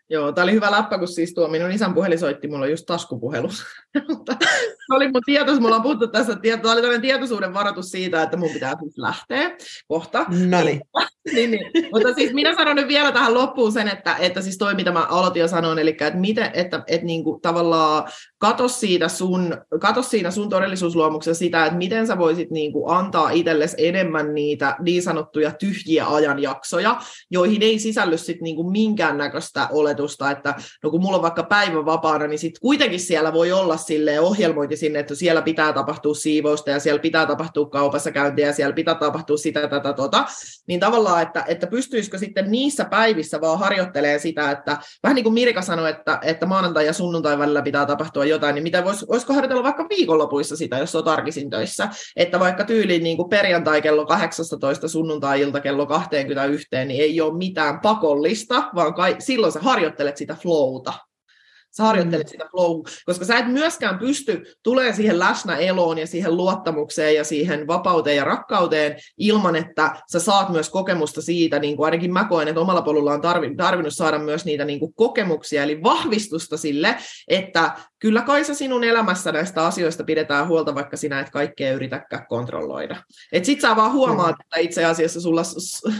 [0.09, 2.85] Joo, tämä oli hyvä läppä, kun siis tuo minun isän puhelin soitti, mulla on just
[2.85, 3.49] taskupuhelu.
[4.87, 8.37] se oli mun tietos, mulla on puhuttu tästä, tämä oli tämmöinen tietoisuuden varoitus siitä, että
[8.37, 9.51] mun pitää siis lähteä
[9.87, 10.25] kohta.
[10.49, 10.81] No niin.
[11.33, 11.71] niin, niin.
[11.93, 15.03] Mutta siis minä sanon nyt vielä tähän loppuun sen, että, että siis toi, mitä mä
[15.03, 20.01] aloitin jo sanoin, eli että, miten, että, että niin kuin tavallaan kato siitä sun, kato
[20.01, 25.03] siinä sun todellisuusluomuksessa sitä, että miten sä voisit niin kuin antaa itsellesi enemmän niitä niin
[25.03, 27.01] sanottuja tyhjiä ajanjaksoja,
[27.31, 29.67] joihin ei sisälly sit niin kuin minkäännäköistä
[29.99, 33.77] oletusta, että no kun mulla on vaikka päivän vapaana, niin sitten kuitenkin siellä voi olla
[33.77, 38.53] sille ohjelmointi sinne, että siellä pitää tapahtua siivousta ja siellä pitää tapahtua kaupassa käyntiä ja
[38.53, 40.25] siellä pitää tapahtua sitä, tätä, tota,
[40.67, 45.33] niin tavallaan, että, että pystyisikö sitten niissä päivissä vaan harjoittelemaan sitä, että vähän niin kuin
[45.33, 49.33] Mirika sanoi, että, että maanantai ja sunnuntai välillä pitää tapahtua jotain, niin mitä vois, voisiko
[49.33, 54.05] harjoitella vaikka viikonlopuissa sitä, jos on tarkisin töissä, että vaikka tyyliin niin kuin perjantai kello
[54.05, 59.84] 18, sunnuntai-ilta kello 21, niin ei ole mitään pakollista, vaan kai, silloin sä harjoittelet
[60.15, 60.93] sitä flowta.
[61.77, 62.31] Sä harjoittelet mm.
[62.31, 67.67] sitä flow, koska sä et myöskään pysty tulemaan siihen läsnäeloon ja siihen luottamukseen ja siihen
[67.67, 72.47] vapauteen ja rakkauteen ilman, että sä saat myös kokemusta siitä, niin kuin ainakin mä koen,
[72.47, 73.21] että omalla polulla on
[73.57, 77.71] tarvinnut saada myös niitä niin kuin kokemuksia, eli vahvistusta sille, että
[78.05, 82.95] kyllä kai sä sinun elämässä näistä asioista pidetään huolta, vaikka sinä et kaikkea yritäkään kontrolloida.
[83.31, 85.41] Et sit sä vaan huomaat, että itse asiassa sulla,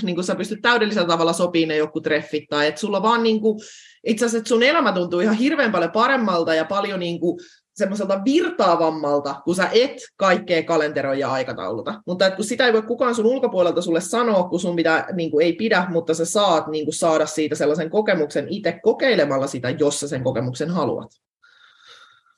[0.03, 3.60] niin sä pystyt täydellisellä tavalla sopimaan ne joku treffit, tai että sulla vaan niin kuin,
[4.03, 7.39] itse asiassa sun elämä tuntuu ihan hirveän paljon paremmalta ja paljon niin kuin
[7.74, 12.01] semmoiselta virtaavammalta, kun sä et kaikkea kalenteroi ja aikatauluta.
[12.08, 15.32] Mutta että kun sitä ei voi kukaan sun ulkopuolelta sulle sanoa, kun sun pitää, niin
[15.32, 19.70] kuin ei pidä, mutta sä saat niin kuin saada siitä sellaisen kokemuksen itse kokeilemalla sitä,
[19.70, 21.12] jos sä sen kokemuksen haluat.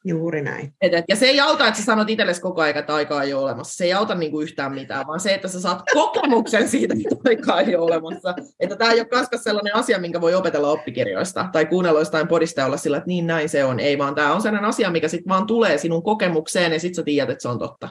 [0.07, 0.73] Juuri näin.
[0.81, 3.33] Et, et, ja se ei auta, että sä sanot itsellesi koko ajan, että aikaa ei
[3.33, 3.77] ole olemassa.
[3.77, 7.61] Se ei auta niinku yhtään mitään, vaan se, että sä saat kokemuksen siitä, että aikaa
[7.61, 8.35] ei ole olemassa.
[8.59, 12.65] Että tämä ei ole kaskas sellainen asia, minkä voi opetella oppikirjoista tai kuunnella jostain podista
[12.65, 13.79] olla sillä, että niin näin se on.
[13.79, 17.03] Ei, vaan tämä on sellainen asia, mikä sitten vaan tulee sinun kokemukseen ja sitten sä
[17.03, 17.89] tiedät, että se on totta.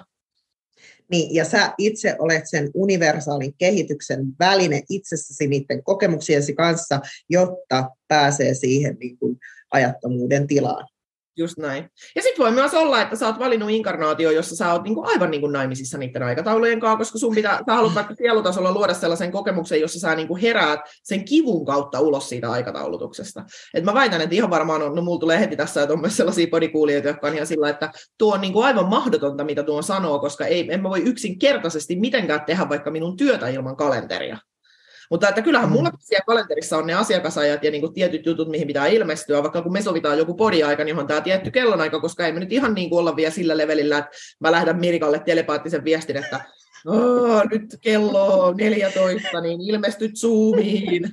[1.11, 8.55] Niin, ja sä itse olet sen universaalin kehityksen väline itsessäsi niiden kokemuksiesi kanssa, jotta pääsee
[8.55, 9.39] siihen niin kuin
[9.73, 10.89] ajattomuuden tilaan.
[11.39, 11.91] Just näin.
[12.17, 15.31] Ja sitten voi myös olla, että sä oot valinnut inkarnaatio, jossa sä oot niinku aivan
[15.31, 19.81] niinku naimisissa niiden aikataulujen kanssa, koska sun pitää, sä haluat vaikka sielutasolla luoda sellaisen kokemuksen,
[19.81, 23.45] jossa sä niinku heräät sen kivun kautta ulos siitä aikataulutuksesta.
[23.75, 26.17] Et mä väitän, että ihan varmaan on, no mulla tulee heti tässä, että on myös
[26.17, 30.19] sellaisia podikuulijoita, jotka on ihan sillä, että tuo on niinku aivan mahdotonta, mitä tuo sanoo,
[30.19, 34.39] koska ei, en mä voi yksinkertaisesti mitenkään tehdä vaikka minun työtä ilman kalenteria.
[35.11, 35.97] Mutta että kyllähän mulla mm.
[36.01, 39.73] siellä kalenterissa on ne asiakasajat ja niin kuin tietyt jutut, mihin pitää ilmestyä, vaikka kun
[39.73, 42.91] me sovitaan joku podiaika, niin on tämä tietty kellonaika, koska ei me nyt ihan niin
[42.91, 46.41] kuin olla vielä sillä levelillä, että mä lähdän Mirikalle telepaattisen viestin, että
[47.51, 51.11] nyt kello on 14, niin ilmestyt Zoomiin.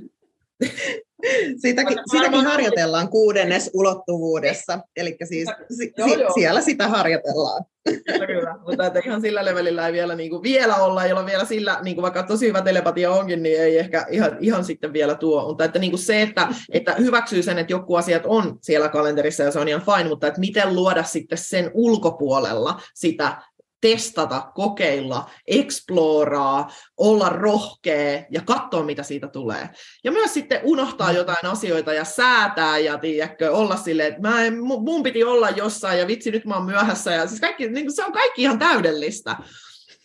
[1.58, 6.34] Sitäkin, sitäkin harjoitellaan kuudennes ulottuvuudessa, eli siis si, joo, joo.
[6.34, 7.66] siellä sitä harjoitellaan.
[8.06, 8.56] Kyllä, kyllä.
[8.68, 11.80] mutta että ihan sillä levelillä ei vielä, niin kuin, vielä olla, ei olla vielä sillä,
[11.84, 15.48] niin kuin vaikka tosi hyvä telepatia onkin, niin ei ehkä ihan, ihan sitten vielä tuo.
[15.48, 19.44] Mutta että niin kuin se, että, että hyväksyy sen, että joku asiat on siellä kalenterissa
[19.44, 23.38] ja se on ihan fine, mutta että miten luoda sitten sen ulkopuolella sitä
[23.84, 29.70] testata, kokeilla, eksploraa, olla rohkea ja katsoa, mitä siitä tulee.
[30.04, 31.16] Ja myös sitten unohtaa mm.
[31.16, 36.00] jotain asioita ja säätää ja tiedätkö, olla silleen, että mä en, mun piti olla jossain
[36.00, 37.12] ja vitsi, nyt mä oon myöhässä.
[37.12, 39.36] Ja siis kaikki, niin se on kaikki ihan täydellistä.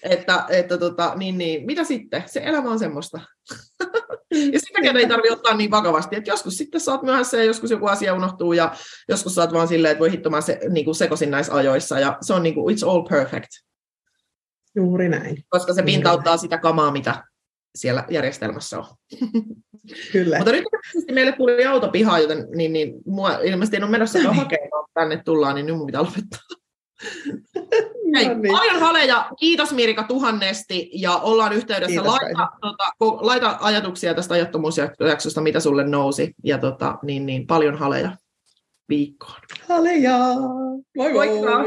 [0.02, 2.22] Että, että tota, niin, niin, mitä sitten?
[2.26, 3.20] Se elämä on semmoista.
[4.52, 7.70] ja sitäkään ei tarvitse ottaa niin vakavasti, että joskus sitten sä oot myöhässä ja joskus
[7.70, 8.74] joku asia unohtuu ja
[9.08, 12.18] joskus sä oot vaan silleen, että voi hittomaan se, niin kuin sekosin näissä ajoissa ja
[12.20, 13.67] se on niin kuin, it's all perfect.
[14.78, 15.44] Juuri näin.
[15.48, 17.24] Koska se pintauttaa sitä kamaa, mitä
[17.74, 18.84] siellä järjestelmässä on.
[20.12, 20.36] Kyllä.
[20.36, 20.64] Mutta nyt
[21.12, 24.42] meille tuli auto pihaan, joten niin, niin, mua ilmeisesti en ole menossa no niin.
[24.42, 26.40] hakemaan, tänne tullaan, niin nyt mun pitää lopettaa.
[28.16, 28.52] Hei, no niin.
[28.52, 29.30] Paljon haleja.
[29.38, 32.04] Kiitos Mirika tuhannesti ja ollaan yhteydessä.
[32.04, 36.34] laita, tota, laita ajatuksia tästä ajattomuusjaksosta, mitä sulle nousi.
[36.44, 38.16] Ja tota, niin, niin, paljon haleja
[38.88, 39.40] viikkoon.
[39.68, 40.18] Haleja!
[40.96, 41.12] Moi moi!
[41.12, 41.64] Moikka.